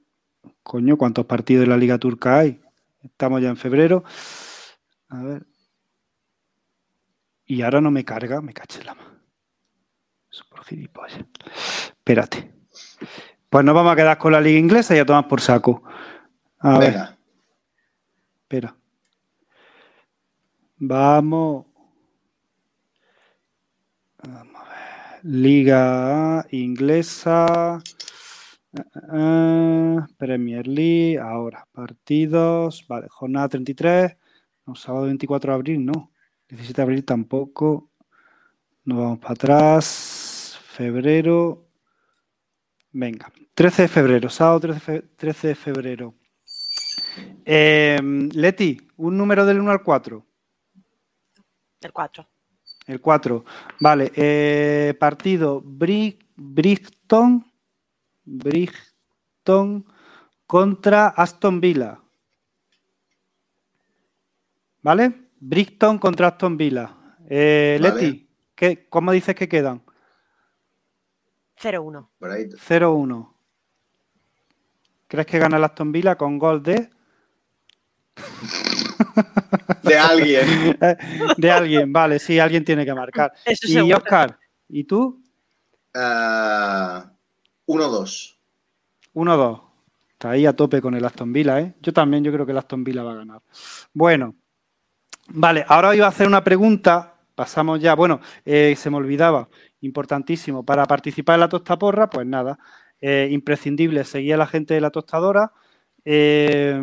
[0.63, 2.61] Coño, ¿cuántos partidos de la Liga Turca hay?
[3.03, 4.05] Estamos ya en febrero.
[5.09, 5.47] A ver.
[7.47, 9.11] Y ahora no me carga, me caché la mano.
[10.31, 11.25] Eso por gilipollas.
[11.89, 12.55] Espérate.
[13.49, 15.83] Pues nos vamos a quedar con la Liga Inglesa y a tomar por saco.
[16.61, 16.93] A ver.
[16.93, 17.19] Venga.
[18.43, 18.77] Espera.
[20.77, 21.67] Vamos.
[24.23, 25.10] Vamos a ver.
[25.23, 27.81] Liga inglesa.
[29.11, 31.19] Ah, Premier League.
[31.19, 32.87] Ahora, partidos.
[32.89, 34.17] Vale, jornada 33.
[34.67, 36.13] No, sábado 24 de abril, no.
[36.49, 37.91] 17 de abril tampoco.
[38.85, 40.59] Nos vamos para atrás.
[40.63, 41.69] Febrero.
[42.93, 43.33] Venga.
[43.55, 44.29] 13 de febrero.
[44.31, 46.15] Sábado 13 de fe- 13 de febrero.
[47.45, 47.99] Eh,
[48.33, 50.27] Leti, un número del 1 al 4.
[51.83, 52.30] El 4.
[52.91, 53.45] El 4.
[53.79, 54.11] Vale.
[54.17, 57.45] eh, partido Bri- Brighton.
[58.25, 59.85] Brighton
[60.47, 62.01] contra Aston Villa.
[64.83, 65.29] ¿Vale?
[65.39, 66.97] Brighton contra Aston Villa.
[67.29, 67.95] Eh, Vale.
[68.03, 69.83] Leti, ¿qué, ¿cómo dices que quedan?
[71.57, 72.09] 0-1.
[72.19, 72.47] Por ahí.
[72.49, 73.35] 0-1.
[75.07, 76.91] ¿Crees que gana el Aston Villa con gol de?
[79.83, 80.79] De alguien.
[81.37, 83.33] de alguien, vale, sí, alguien tiene que marcar.
[83.45, 83.97] Eso Y seguro.
[83.99, 85.23] Oscar, ¿y tú?
[85.95, 87.11] Ah,
[87.67, 88.37] 1-2.
[89.15, 89.63] 1-2.
[90.13, 91.75] Está ahí a tope con el Aston Villa, ¿eh?
[91.81, 93.43] Yo también, yo creo que el Aston Villa va a ganar.
[93.95, 94.35] Bueno,
[95.29, 97.15] vale, ahora iba a hacer una pregunta.
[97.35, 99.49] Pasamos ya, bueno, eh, se me olvidaba,
[99.81, 100.65] importantísimo.
[100.65, 102.59] Para participar en la tostaporra, pues nada,
[103.01, 105.53] eh, imprescindible seguir a la gente de la tostadora.
[106.05, 106.79] Eh,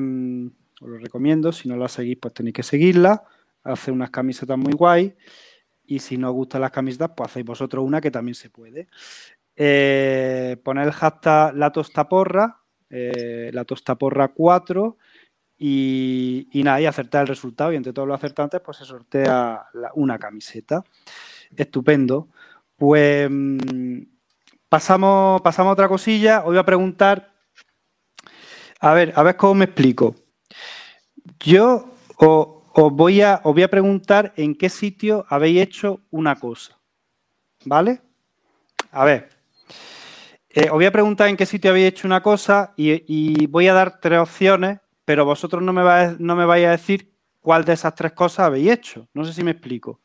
[0.82, 3.24] os lo recomiendo, si no la seguís, pues tenéis que seguirla.
[3.64, 5.16] Hace unas camisetas muy guay.
[5.86, 8.88] Y si no os gustan las camisetas, pues hacéis vosotros una que también se puede.
[9.56, 14.98] Eh, poner el hashtag la tostaporra, eh, la tostaporra 4
[15.58, 17.72] y, y nada, y acertar el resultado.
[17.74, 19.66] Y entre todos los acertantes, pues se sortea
[19.96, 20.84] una camiseta.
[21.56, 22.30] Estupendo.
[22.76, 24.02] Pues mm,
[24.70, 26.40] pasamos, pasamos a otra cosilla.
[26.40, 27.34] Os voy a preguntar.
[28.80, 30.27] A ver, a ver cómo me explico.
[31.40, 31.86] Yo
[32.18, 36.78] os, os voy a, os voy a preguntar en qué sitio habéis hecho una cosa.
[37.66, 38.02] ¿Vale?
[38.92, 39.30] A ver.
[40.50, 43.68] Eh, os voy a preguntar en qué sitio habéis hecho una cosa y, y voy
[43.68, 47.64] a dar tres opciones, pero vosotros no me, vais, no me vais a decir cuál
[47.64, 49.08] de esas tres cosas habéis hecho.
[49.14, 50.00] No sé si me explico.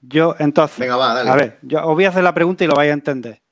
[0.00, 1.30] Yo, entonces, Venga, va, dale.
[1.30, 3.42] a ver, yo os voy a hacer la pregunta y lo vais a entender.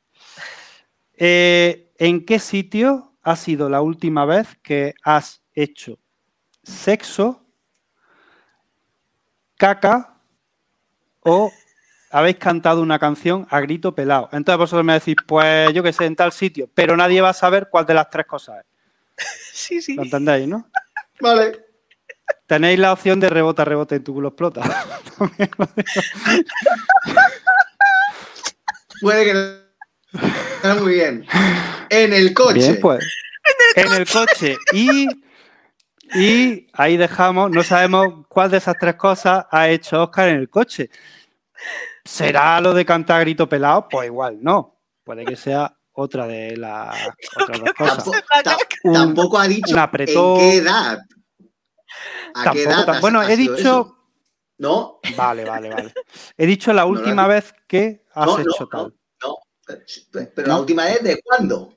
[1.14, 5.98] Eh, ¿En qué sitio ha sido la última vez que has hecho
[6.68, 7.44] sexo,
[9.56, 10.14] caca
[11.20, 11.50] o
[12.10, 14.28] habéis cantado una canción a grito pelado?
[14.32, 17.34] Entonces vosotros me decís, pues yo qué sé, en tal sitio, pero nadie va a
[17.34, 18.66] saber cuál de las tres cosas es.
[19.58, 19.96] Sí, sí.
[19.96, 20.70] ¿Lo entendéis, no?
[21.20, 21.64] Vale.
[22.46, 24.62] Tenéis la opción de rebota, rebote en tu culo explota.
[29.00, 29.40] Puede que no.
[30.56, 31.26] Está muy bien.
[31.90, 32.58] En el coche.
[32.58, 33.04] Bien, pues.
[33.76, 34.56] En el coche.
[34.72, 35.08] Y,
[36.14, 40.48] y ahí dejamos, no sabemos cuál de esas tres cosas ha hecho Oscar en el
[40.50, 40.90] coche.
[42.04, 43.88] ¿Será lo de cantar a grito pelado?
[43.90, 44.80] Pues igual no.
[45.04, 46.96] Puede que sea otra de las
[47.36, 47.96] otras dos cosas.
[48.04, 50.40] Tampoco, ta- Un- tampoco ha dicho un apretón.
[50.40, 50.98] en qué edad.
[52.34, 53.54] ¿A qué edad has- bueno, he dicho.
[53.56, 53.94] eso?
[54.58, 55.94] No, Vale, vale, vale.
[56.36, 58.94] He dicho la última vez que has no, hecho no, tal.
[59.22, 59.36] no.
[60.34, 60.54] Pero ¿No?
[60.54, 61.74] la última es de cuándo?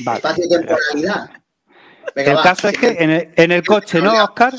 [0.00, 0.18] Vale.
[0.18, 1.30] Espacio-temporalidad.
[2.14, 4.54] Venga, El va, caso es que en el, en el coche, ¿no, Oscar?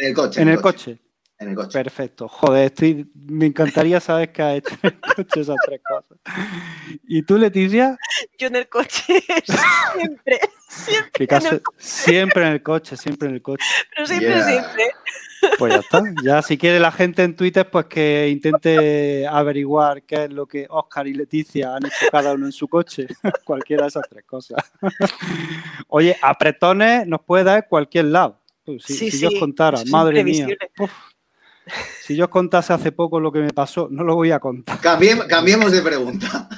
[0.00, 0.40] En el coche.
[0.42, 0.98] En el coche.
[1.40, 1.70] En el coche.
[1.72, 2.26] Perfecto.
[2.28, 6.18] Joder, estoy, me encantaría saber qué ha hecho en el coche esas tres cosas.
[7.06, 7.96] ¿Y tú, Leticia?
[8.38, 9.04] Yo en el coche
[9.96, 13.64] siempre, siempre, ¿Qué en el- Siempre en el coche, siempre en el coche.
[13.94, 14.44] pero siempre, Yeah.
[14.48, 14.84] siempre.
[15.58, 16.02] Pues ya está.
[16.24, 20.66] Ya si quiere la gente en Twitter, pues que intente averiguar qué es lo que
[20.68, 23.06] Oscar y Leticia han hecho cada uno en su coche.
[23.44, 24.62] Cualquiera de esas tres cosas.
[25.88, 28.40] Oye, apretones nos puede dar en cualquier lado.
[28.64, 30.46] Pues si, Sí, si yo os contara, madre mía.
[30.78, 30.90] Uf.
[32.02, 34.80] Si yo os contase hace poco lo que me pasó, no lo voy a contar.
[34.80, 36.48] Cambiem- cambiemos de pregunta.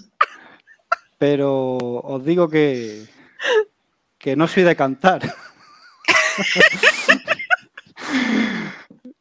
[1.18, 3.04] Pero os digo que,
[4.18, 5.20] que no soy de cantar.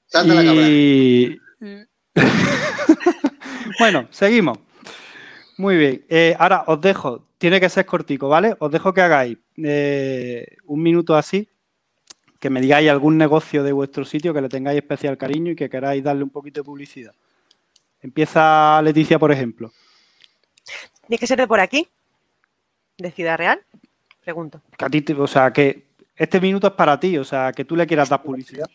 [0.10, 0.68] Salta la cabra.
[0.68, 1.40] Y...
[3.80, 4.58] bueno, seguimos.
[5.58, 6.06] Muy bien.
[6.10, 8.56] Eh, ahora os dejo, tiene que ser cortico, ¿vale?
[8.60, 11.48] Os dejo que hagáis eh, un minuto así,
[12.40, 15.70] que me digáis algún negocio de vuestro sitio que le tengáis especial cariño y que
[15.70, 17.14] queráis darle un poquito de publicidad.
[18.02, 19.72] Empieza Leticia, por ejemplo.
[21.08, 21.88] ¿Tiene que ser de por aquí?
[22.98, 23.62] ¿De Ciudad Real?
[24.24, 24.62] Pregunto.
[24.78, 27.66] Que a ti te- o sea, que este minuto es para ti, o sea, que
[27.66, 28.70] tú le quieras dar publicidad.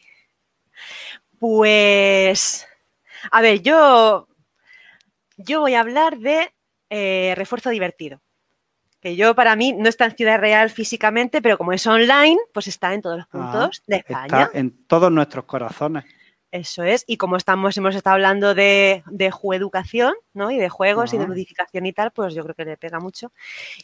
[1.46, 2.66] Pues,
[3.30, 4.28] a ver, yo,
[5.36, 6.50] yo voy a hablar de
[6.88, 8.22] eh, refuerzo divertido.
[8.98, 12.66] Que yo para mí no está en Ciudad Real físicamente, pero como es online, pues
[12.66, 14.44] está en todos los puntos de España.
[14.44, 16.06] Está en todos nuestros corazones.
[16.54, 17.02] Eso es.
[17.08, 20.52] Y como estamos, hemos estado hablando de, de jueducación, ¿no?
[20.52, 23.32] Y de juegos y de ludificación y tal, pues yo creo que le pega mucho.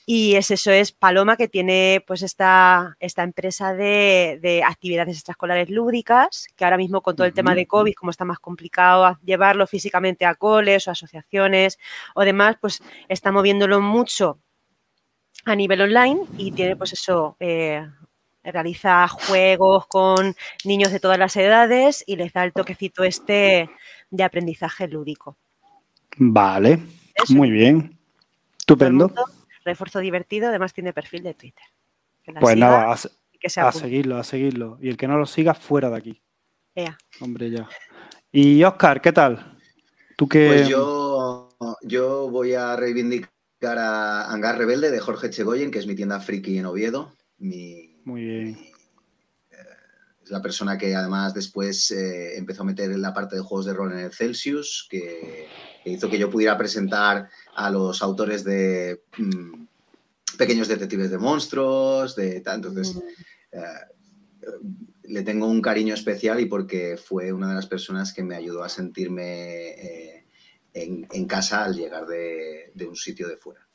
[0.06, 5.68] Y es eso, es Paloma que tiene pues esta, esta empresa de, de actividades extraescolares
[5.68, 9.66] lúdicas, que ahora mismo con todo el tema de COVID, como está más complicado llevarlo
[9.66, 11.76] físicamente a coles o asociaciones
[12.14, 14.38] o demás, pues está moviéndolo mucho
[15.44, 17.84] a nivel online y tiene pues eso, eh,
[18.44, 20.34] realiza juegos con
[20.64, 23.70] niños de todas las edades y les da el toquecito este
[24.10, 25.36] de aprendizaje lúdico.
[26.16, 26.80] Vale,
[27.14, 27.34] Eso.
[27.34, 27.98] muy bien.
[28.58, 29.08] Estupendo.
[29.08, 29.24] mundo,
[29.64, 31.64] refuerzo divertido, además tiene perfil de Twitter.
[32.24, 32.98] Pues siga nada, a,
[33.40, 34.78] que se seguirlo, a seguirlo.
[34.80, 36.22] Y el que no lo siga, fuera de aquí.
[36.74, 36.96] Ea.
[37.20, 37.68] Hombre, ya.
[38.30, 39.58] Y Oscar, ¿qué tal?
[40.16, 40.46] Tú que.
[40.46, 41.48] Pues yo,
[41.82, 46.58] yo voy a reivindicar a Hangar Rebelde de Jorge Chegoyen, que es mi tienda friki
[46.58, 47.14] en Oviedo.
[47.38, 48.58] Mi, Muy bien.
[50.22, 53.66] es la persona que además después eh, empezó a meter en la parte de juegos
[53.66, 55.48] de rol en el Celsius, que
[55.82, 59.64] que hizo que yo pudiera presentar a los autores de mm,
[60.36, 62.56] Pequeños Detectives de Monstruos, de tal.
[62.56, 62.98] Entonces, Mm.
[63.52, 63.58] eh,
[65.04, 68.62] le tengo un cariño especial y porque fue una de las personas que me ayudó
[68.62, 70.26] a sentirme eh,
[70.74, 73.66] en, en casa al llegar de, de un sitio de fuera.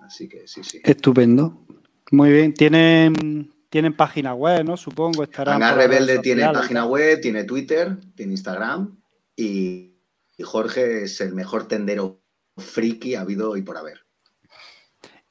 [0.00, 0.80] Así que sí, sí.
[0.84, 1.66] Estupendo.
[2.10, 2.54] Muy bien.
[2.54, 4.76] Tienen, tienen página web, ¿no?
[4.76, 5.24] Supongo.
[5.26, 9.00] Por las Rebelde tiene sociales, página web, tiene Twitter, tiene Instagram
[9.34, 9.96] y,
[10.36, 12.20] y Jorge es el mejor tendero
[12.56, 14.06] friki habido y por haber.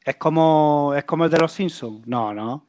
[0.03, 2.05] Es como, es como el de los Simpsons.
[2.05, 2.67] No, no.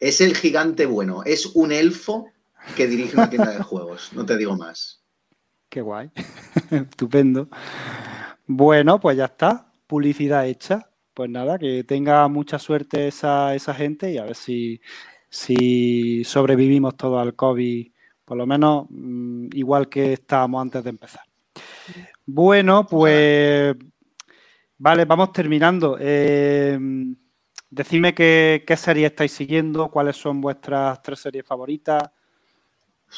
[0.00, 2.30] Es el gigante bueno, es un elfo
[2.74, 5.02] que dirige una tienda de juegos, no te digo más.
[5.68, 6.10] Qué guay.
[6.70, 7.48] Estupendo.
[8.46, 9.72] Bueno, pues ya está.
[9.86, 10.90] Publicidad hecha.
[11.16, 14.82] Pues nada, que tenga mucha suerte esa, esa gente y a ver si,
[15.30, 17.90] si sobrevivimos todos al COVID,
[18.22, 21.22] por lo menos mm, igual que estábamos antes de empezar.
[22.26, 23.74] Bueno, pues
[24.76, 25.96] vale, vamos terminando.
[25.98, 26.78] Eh,
[27.70, 32.10] decidme qué, qué serie estáis siguiendo, cuáles son vuestras tres series favoritas.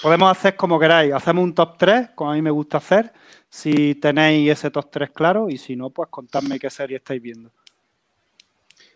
[0.01, 1.13] Podemos hacer como queráis.
[1.13, 3.13] Hacemos un top 3, como a mí me gusta hacer,
[3.49, 7.51] si tenéis ese top 3 claro, y si no, pues contadme qué serie estáis viendo.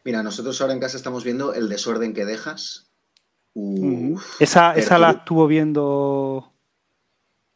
[0.04, 2.90] Mira, nosotros ahora en casa estamos viendo El desorden que dejas.
[3.54, 6.52] Uf, Esa, esa la estuvo viendo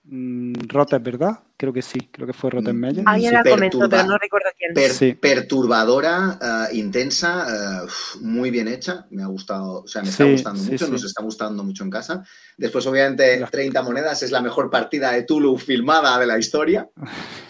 [0.04, 1.40] mm, Rotes, ¿verdad?
[1.56, 2.80] Creo que sí, creo que fue Roten Mm.
[2.80, 3.04] Meyer.
[3.06, 4.74] Alguien la comentó, pero no recuerdo quién.
[4.74, 5.14] per- Sí.
[5.14, 6.38] Perturbadora,
[6.70, 9.06] eh, intensa, uf, muy bien hecha.
[9.10, 10.92] Me ha gustado, o sea, me está Sí, gustando sí, mucho, sí.
[10.92, 12.22] nos está gustando mucho en casa.
[12.58, 16.88] Después, obviamente, Las- 30 monedas es la mejor partida de Tulu filmada de la historia.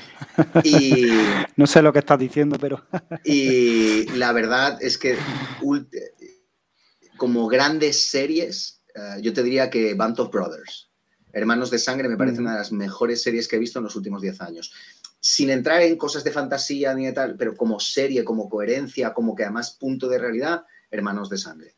[0.63, 1.13] Y,
[1.57, 2.85] No sé lo que estás diciendo, pero
[3.25, 5.17] y la verdad es que
[7.17, 10.91] como grandes series, eh, yo te diría que Band of Brothers,
[11.33, 12.43] Hermanos de Sangre, me parece Mm.
[12.43, 14.73] una de las mejores series que he visto en los últimos 10 años.
[15.21, 19.35] Sin entrar en cosas de fantasía ni de tal, pero como serie, como coherencia, como
[19.35, 21.75] que además punto de realidad, Hermanos de Sangre.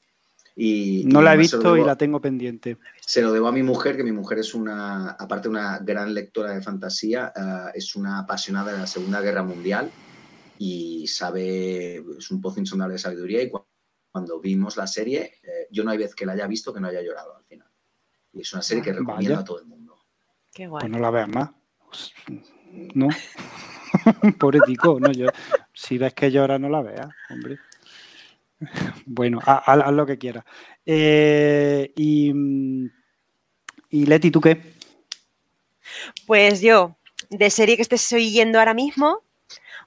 [0.61, 2.79] Y, no y la he visto y la tengo pendiente.
[3.01, 6.53] se lo debo a mi mujer, que mi mujer es una, aparte una gran lectora
[6.53, 9.89] de fantasía, eh, es una apasionada de la Segunda Guerra Mundial
[10.59, 13.65] y sabe, es un pozo insondable de sabiduría y cu-
[14.11, 16.89] cuando vimos la serie, eh, yo no hay vez que la haya visto que no
[16.89, 17.71] haya llorado al final.
[18.33, 19.41] Y es una serie que Ah, recomiendo vaya.
[19.41, 19.97] a todo el mundo.
[20.53, 20.81] Qué guay.
[20.81, 21.51] Pues no la veas más.
[21.87, 22.13] Pues,
[22.95, 23.07] No.
[24.41, 25.29] Pobre tico, no yo.
[25.73, 27.59] Si ves que llora, no la veas, hombre.
[29.07, 30.45] Bueno, ha- haz, haz lo que quieras.
[30.85, 32.33] Eh, y,
[33.91, 34.75] y Leti, ¿tú qué?
[36.27, 36.97] Pues yo,
[37.31, 39.23] de serie que estés siguiendo ahora mismo,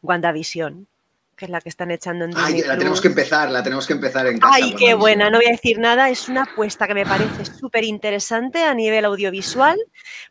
[0.02, 0.88] WandaVision,
[1.36, 3.88] que es la que están echando en Ay, Disney la tenemos que empezar, la tenemos
[3.88, 4.54] que empezar en casa.
[4.56, 7.84] Ay, qué buena, no voy a decir nada, es una apuesta que me parece súper
[7.84, 9.78] interesante a nivel audiovisual,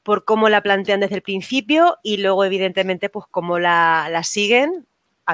[0.03, 4.87] por cómo la plantean desde el principio y luego, evidentemente, pues cómo la, la siguen.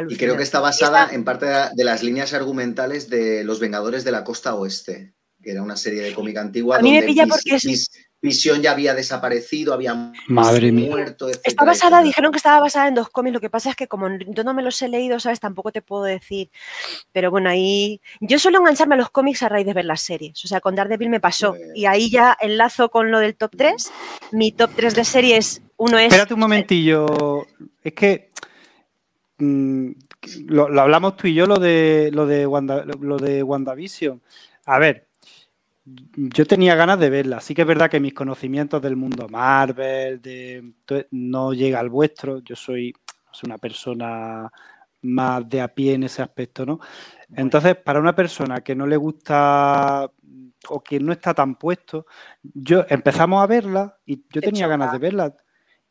[0.08, 4.04] Y creo que está basada Esta- en parte de, las líneas argumentales de Los Vengadores
[4.04, 7.06] de la Costa Oeste, que era una serie de cómic antigua A mí me donde
[7.08, 7.90] pilla porque es- Vis-
[8.22, 13.10] Visión ya había desaparecido, había Madre muerto, Está basada, dijeron que estaba basada en dos
[13.10, 15.38] cómics, lo que pasa es que como yo no me los he leído, ¿sabes?
[15.38, 16.50] Tampoco te puedo decir.
[17.12, 20.44] Pero bueno, ahí yo suelo engancharme a los cómics a raíz de ver las series.
[20.44, 21.50] O sea, con Daredevil me pasó.
[21.50, 23.92] Pues- Y ahí ya enlazo con lo del top 3.
[24.32, 26.06] Mi top 3 de series, uno es...
[26.06, 27.46] Espérate un momentillo.
[27.84, 28.30] Es que
[29.38, 29.90] mm,
[30.46, 34.20] lo, lo hablamos tú y yo, lo de lo de, Wanda- lo de WandaVision.
[34.66, 35.08] A ver,
[35.84, 37.40] yo tenía ganas de verla.
[37.40, 40.72] Sí que es verdad que mis conocimientos del mundo Marvel de,
[41.12, 42.38] no llega al vuestro.
[42.40, 42.92] Yo soy,
[43.30, 44.50] soy una persona
[45.02, 46.80] más de a pie en ese aspecto, ¿no?
[47.34, 50.10] Entonces, para una persona que no le gusta
[50.68, 52.06] o que no está tan puesto,
[52.42, 55.36] yo empezamos a verla y yo Te tenía ganas de verla.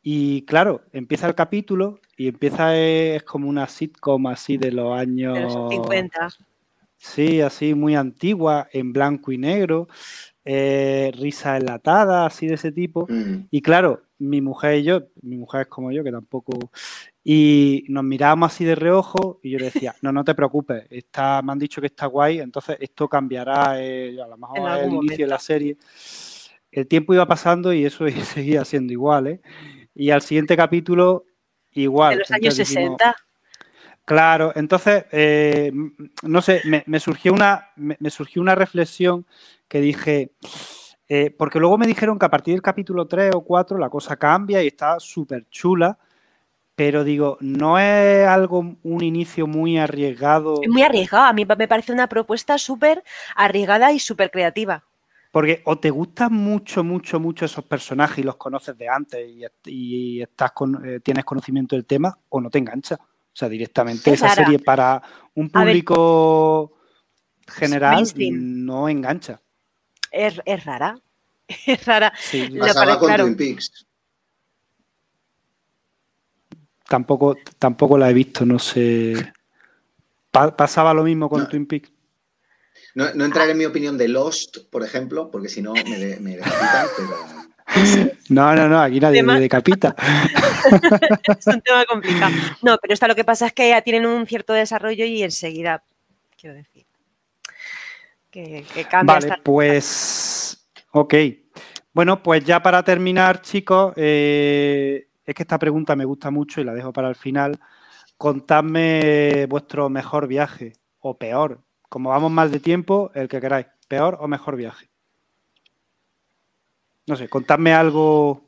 [0.08, 5.34] Y claro, empieza el capítulo y empieza es, como una sitcom así de los años
[5.34, 6.28] de los 50.
[6.96, 9.88] Sí, así muy antigua, en blanco y negro,
[10.44, 13.08] eh, risa enlatada, así de ese tipo.
[13.08, 13.48] Mm.
[13.50, 16.56] Y claro, mi mujer y yo, mi mujer es como yo, que tampoco.
[17.24, 21.42] Y nos mirábamos así de reojo y yo le decía, no, no te preocupes, está,
[21.42, 25.26] me han dicho que está guay, entonces esto cambiará, eh, a lo mejor el inicio
[25.26, 25.76] de la serie.
[26.70, 29.40] El tiempo iba pasando y eso seguía siendo igual, ¿eh?
[29.96, 31.24] Y al siguiente capítulo,
[31.72, 32.12] igual.
[32.12, 33.16] de los años Entonces dijimos, 60.
[34.04, 35.72] Claro, entonces, eh,
[36.22, 39.26] no sé, me, me surgió una, me, me surgió una reflexión
[39.66, 40.30] que dije,
[41.08, 44.16] eh, porque luego me dijeron que a partir del capítulo 3 o 4 la cosa
[44.16, 45.98] cambia y está súper chula,
[46.74, 50.60] pero digo, ¿no es algo, un inicio muy arriesgado?
[50.62, 51.24] Es muy arriesgado.
[51.24, 53.02] A mí me parece una propuesta súper
[53.34, 54.84] arriesgada y súper creativa.
[55.36, 59.44] Porque o te gustan mucho, mucho, mucho esos personajes y los conoces de antes y,
[59.66, 62.94] y estás con, eh, tienes conocimiento del tema, o no te engancha.
[62.94, 65.02] O sea, directamente Es esa serie para
[65.34, 65.66] un ver.
[65.66, 66.78] público
[67.48, 68.64] general Mainstream.
[68.64, 69.38] no engancha.
[70.10, 70.98] Es, es rara.
[71.66, 72.14] Es rara.
[72.18, 73.24] Sí, Lo Pasaba con claro.
[73.24, 73.86] Twin Peaks.
[76.88, 79.34] tampoco, tampoco la he visto, no sé.
[80.30, 81.48] Pa- pasaba lo mismo con No.
[81.48, 81.92] Twin Peaks.
[82.94, 86.20] No, no entraré en mi opinión de Lost, por ejemplo, porque si no me, de-
[86.20, 89.94] me decapitan, pero No, no, no, aquí nadie me decapita.
[91.38, 92.32] es un tema complicado.
[92.62, 95.82] No, pero esto lo que pasa es que ya tienen un cierto desarrollo y enseguida,
[96.40, 96.86] quiero decir,
[98.30, 99.14] que, que cambia.
[99.14, 100.68] Vale, esta- pues.
[100.92, 101.14] Ok.
[101.92, 106.64] Bueno, pues ya para terminar, chicos, eh, es que esta pregunta me gusta mucho y
[106.64, 107.58] la dejo para el final.
[108.16, 111.60] Contadme vuestro mejor viaje o peor.
[111.88, 113.66] Como vamos mal de tiempo, el que queráis.
[113.88, 114.90] ¿Peor o mejor viaje?
[117.06, 118.44] No sé, contadme algo.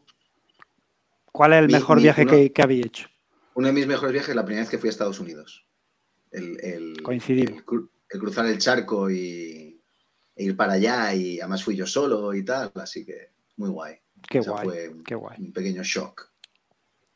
[1.31, 3.09] ¿Cuál es el Mi- mejor mi- viaje uno- que, que habéis hecho?
[3.55, 5.67] uno de mis mejores viajes es la primera vez que fui a Estados Unidos.
[6.31, 7.59] El, el- Coincidimos.
[7.59, 9.81] el cru- el cruzar el charco y
[10.35, 13.97] e ir para allá y además fui yo solo y tal, así que muy guay.
[14.29, 15.37] Qué O sea, guay, fue qué guay.
[15.39, 16.31] un pequeño shock.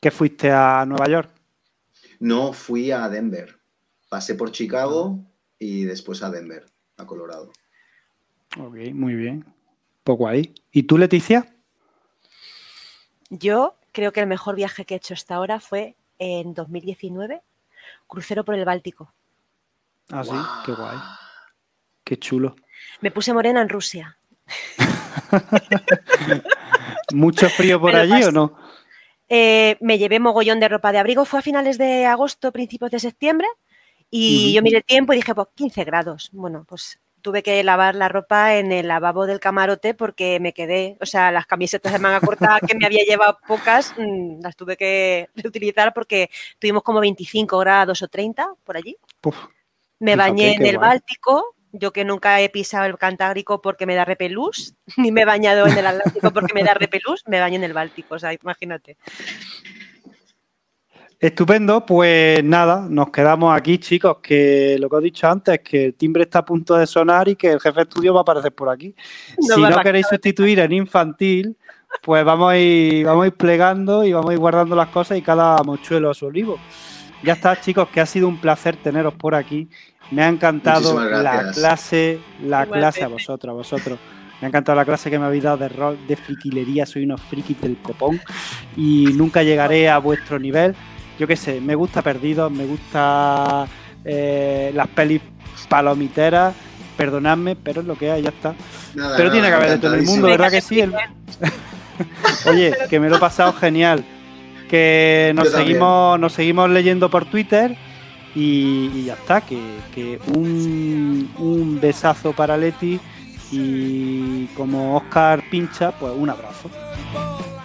[0.00, 1.30] ¿Qué fuiste a Nueva York?
[2.20, 3.58] No fui a Denver.
[4.08, 5.31] Pasé por Chicago Ah.
[5.62, 7.52] Y después a Denver, a Colorado.
[8.58, 9.46] Ok, muy bien.
[10.02, 10.54] Pues guay.
[10.72, 11.54] ¿Y tú, Leticia?
[13.30, 17.42] Yo creo que el mejor viaje que he hecho hasta ahora fue en 2019,
[18.08, 19.14] crucero por el Báltico.
[20.10, 20.32] Ah, sí,
[20.66, 20.98] qué guay.
[22.02, 22.56] Qué chulo.
[23.00, 24.18] Me puse morena en Rusia.
[27.14, 28.26] ¿Mucho frío por allí pasé.
[28.26, 28.56] o no?
[29.28, 31.24] Eh, me llevé mogollón de ropa de abrigo.
[31.24, 33.46] Fue a finales de agosto, principios de septiembre.
[34.14, 36.28] Y yo miré el tiempo y dije, pues 15 grados.
[36.32, 40.98] Bueno, pues tuve que lavar la ropa en el lavabo del camarote porque me quedé,
[41.00, 44.76] o sea, las camisetas de manga corta que me había llevado pocas, mm, las tuve
[44.76, 48.98] que reutilizar porque tuvimos como 25 grados o 30 por allí.
[49.98, 50.90] Me bañé en el guay.
[50.90, 55.24] Báltico, yo que nunca he pisado el Cantábrico porque me da repelús, ni me he
[55.24, 58.34] bañado en el Atlántico porque me da repelús, me bañé en el Báltico, o sea,
[58.34, 58.98] imagínate.
[61.22, 65.84] Estupendo, pues nada, nos quedamos aquí, chicos, que lo que os he dicho antes, que
[65.84, 68.22] el timbre está a punto de sonar y que el jefe de estudio va a
[68.22, 68.92] aparecer por aquí.
[69.38, 71.56] No si no queréis sustituir en infantil,
[72.02, 75.16] pues vamos a ir, vamos a ir plegando y vamos a ir guardando las cosas
[75.16, 76.58] y cada mochuelo a su olivo.
[77.22, 79.68] Ya está, chicos, que ha sido un placer teneros por aquí.
[80.10, 82.78] Me ha encantado la clase, la Igualmente.
[82.78, 83.98] clase a vosotros, a vosotros.
[84.40, 87.20] Me ha encantado la clase que me habéis dado de rol, de friquilería, soy unos
[87.22, 88.20] frikis del copón
[88.76, 90.74] y nunca llegaré a vuestro nivel.
[91.22, 93.68] Yo qué sé, me gusta Perdidos, me gusta
[94.04, 95.22] eh, las pelis
[95.68, 96.52] palomiteras,
[96.96, 98.56] perdonadme, pero es lo que hay, ya está.
[98.96, 100.26] Nada, Pero nada, tiene que haber de todo el mundo.
[100.26, 100.80] ¿verdad que sí?
[100.80, 100.92] El-
[102.46, 104.04] Oye, que me lo he pasado genial.
[104.68, 107.76] Que nos seguimos, nos seguimos leyendo por Twitter
[108.34, 109.42] y, y ya está.
[109.42, 109.60] Que,
[109.94, 112.98] que un, un besazo para Leti
[113.52, 116.68] y como Oscar pincha, pues un abrazo.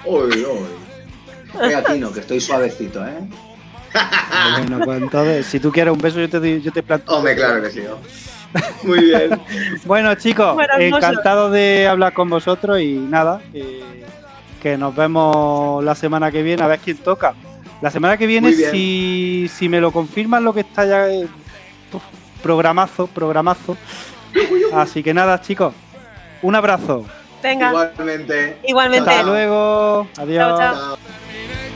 [0.05, 0.88] Uy, uy.
[2.14, 3.18] Que estoy suavecito, ¿eh?
[4.58, 7.16] Bueno, pues entonces, si tú quieres un beso, yo te, doy- yo te planto.
[7.16, 7.82] Hombre, claro que sí.
[8.84, 9.41] Muy bien.
[9.86, 13.84] Bueno, chicos, Bueno, encantado de hablar con vosotros y nada, que,
[14.62, 17.34] que nos vemos la semana que viene a ver quién toca.
[17.82, 21.10] La semana que viene, si, si me lo confirman, lo que está ya.
[21.10, 21.28] eh,
[22.41, 23.78] programazo, programazo.
[24.74, 25.74] Así que nada, chicos,
[26.41, 27.06] un abrazo.
[27.43, 28.58] Venga, Igualmente.
[28.68, 29.10] igualmente.
[29.10, 30.08] Hasta luego.
[30.18, 30.48] Adiós.
[30.48, 30.76] Chao, chao.
[30.76, 31.66] Chao.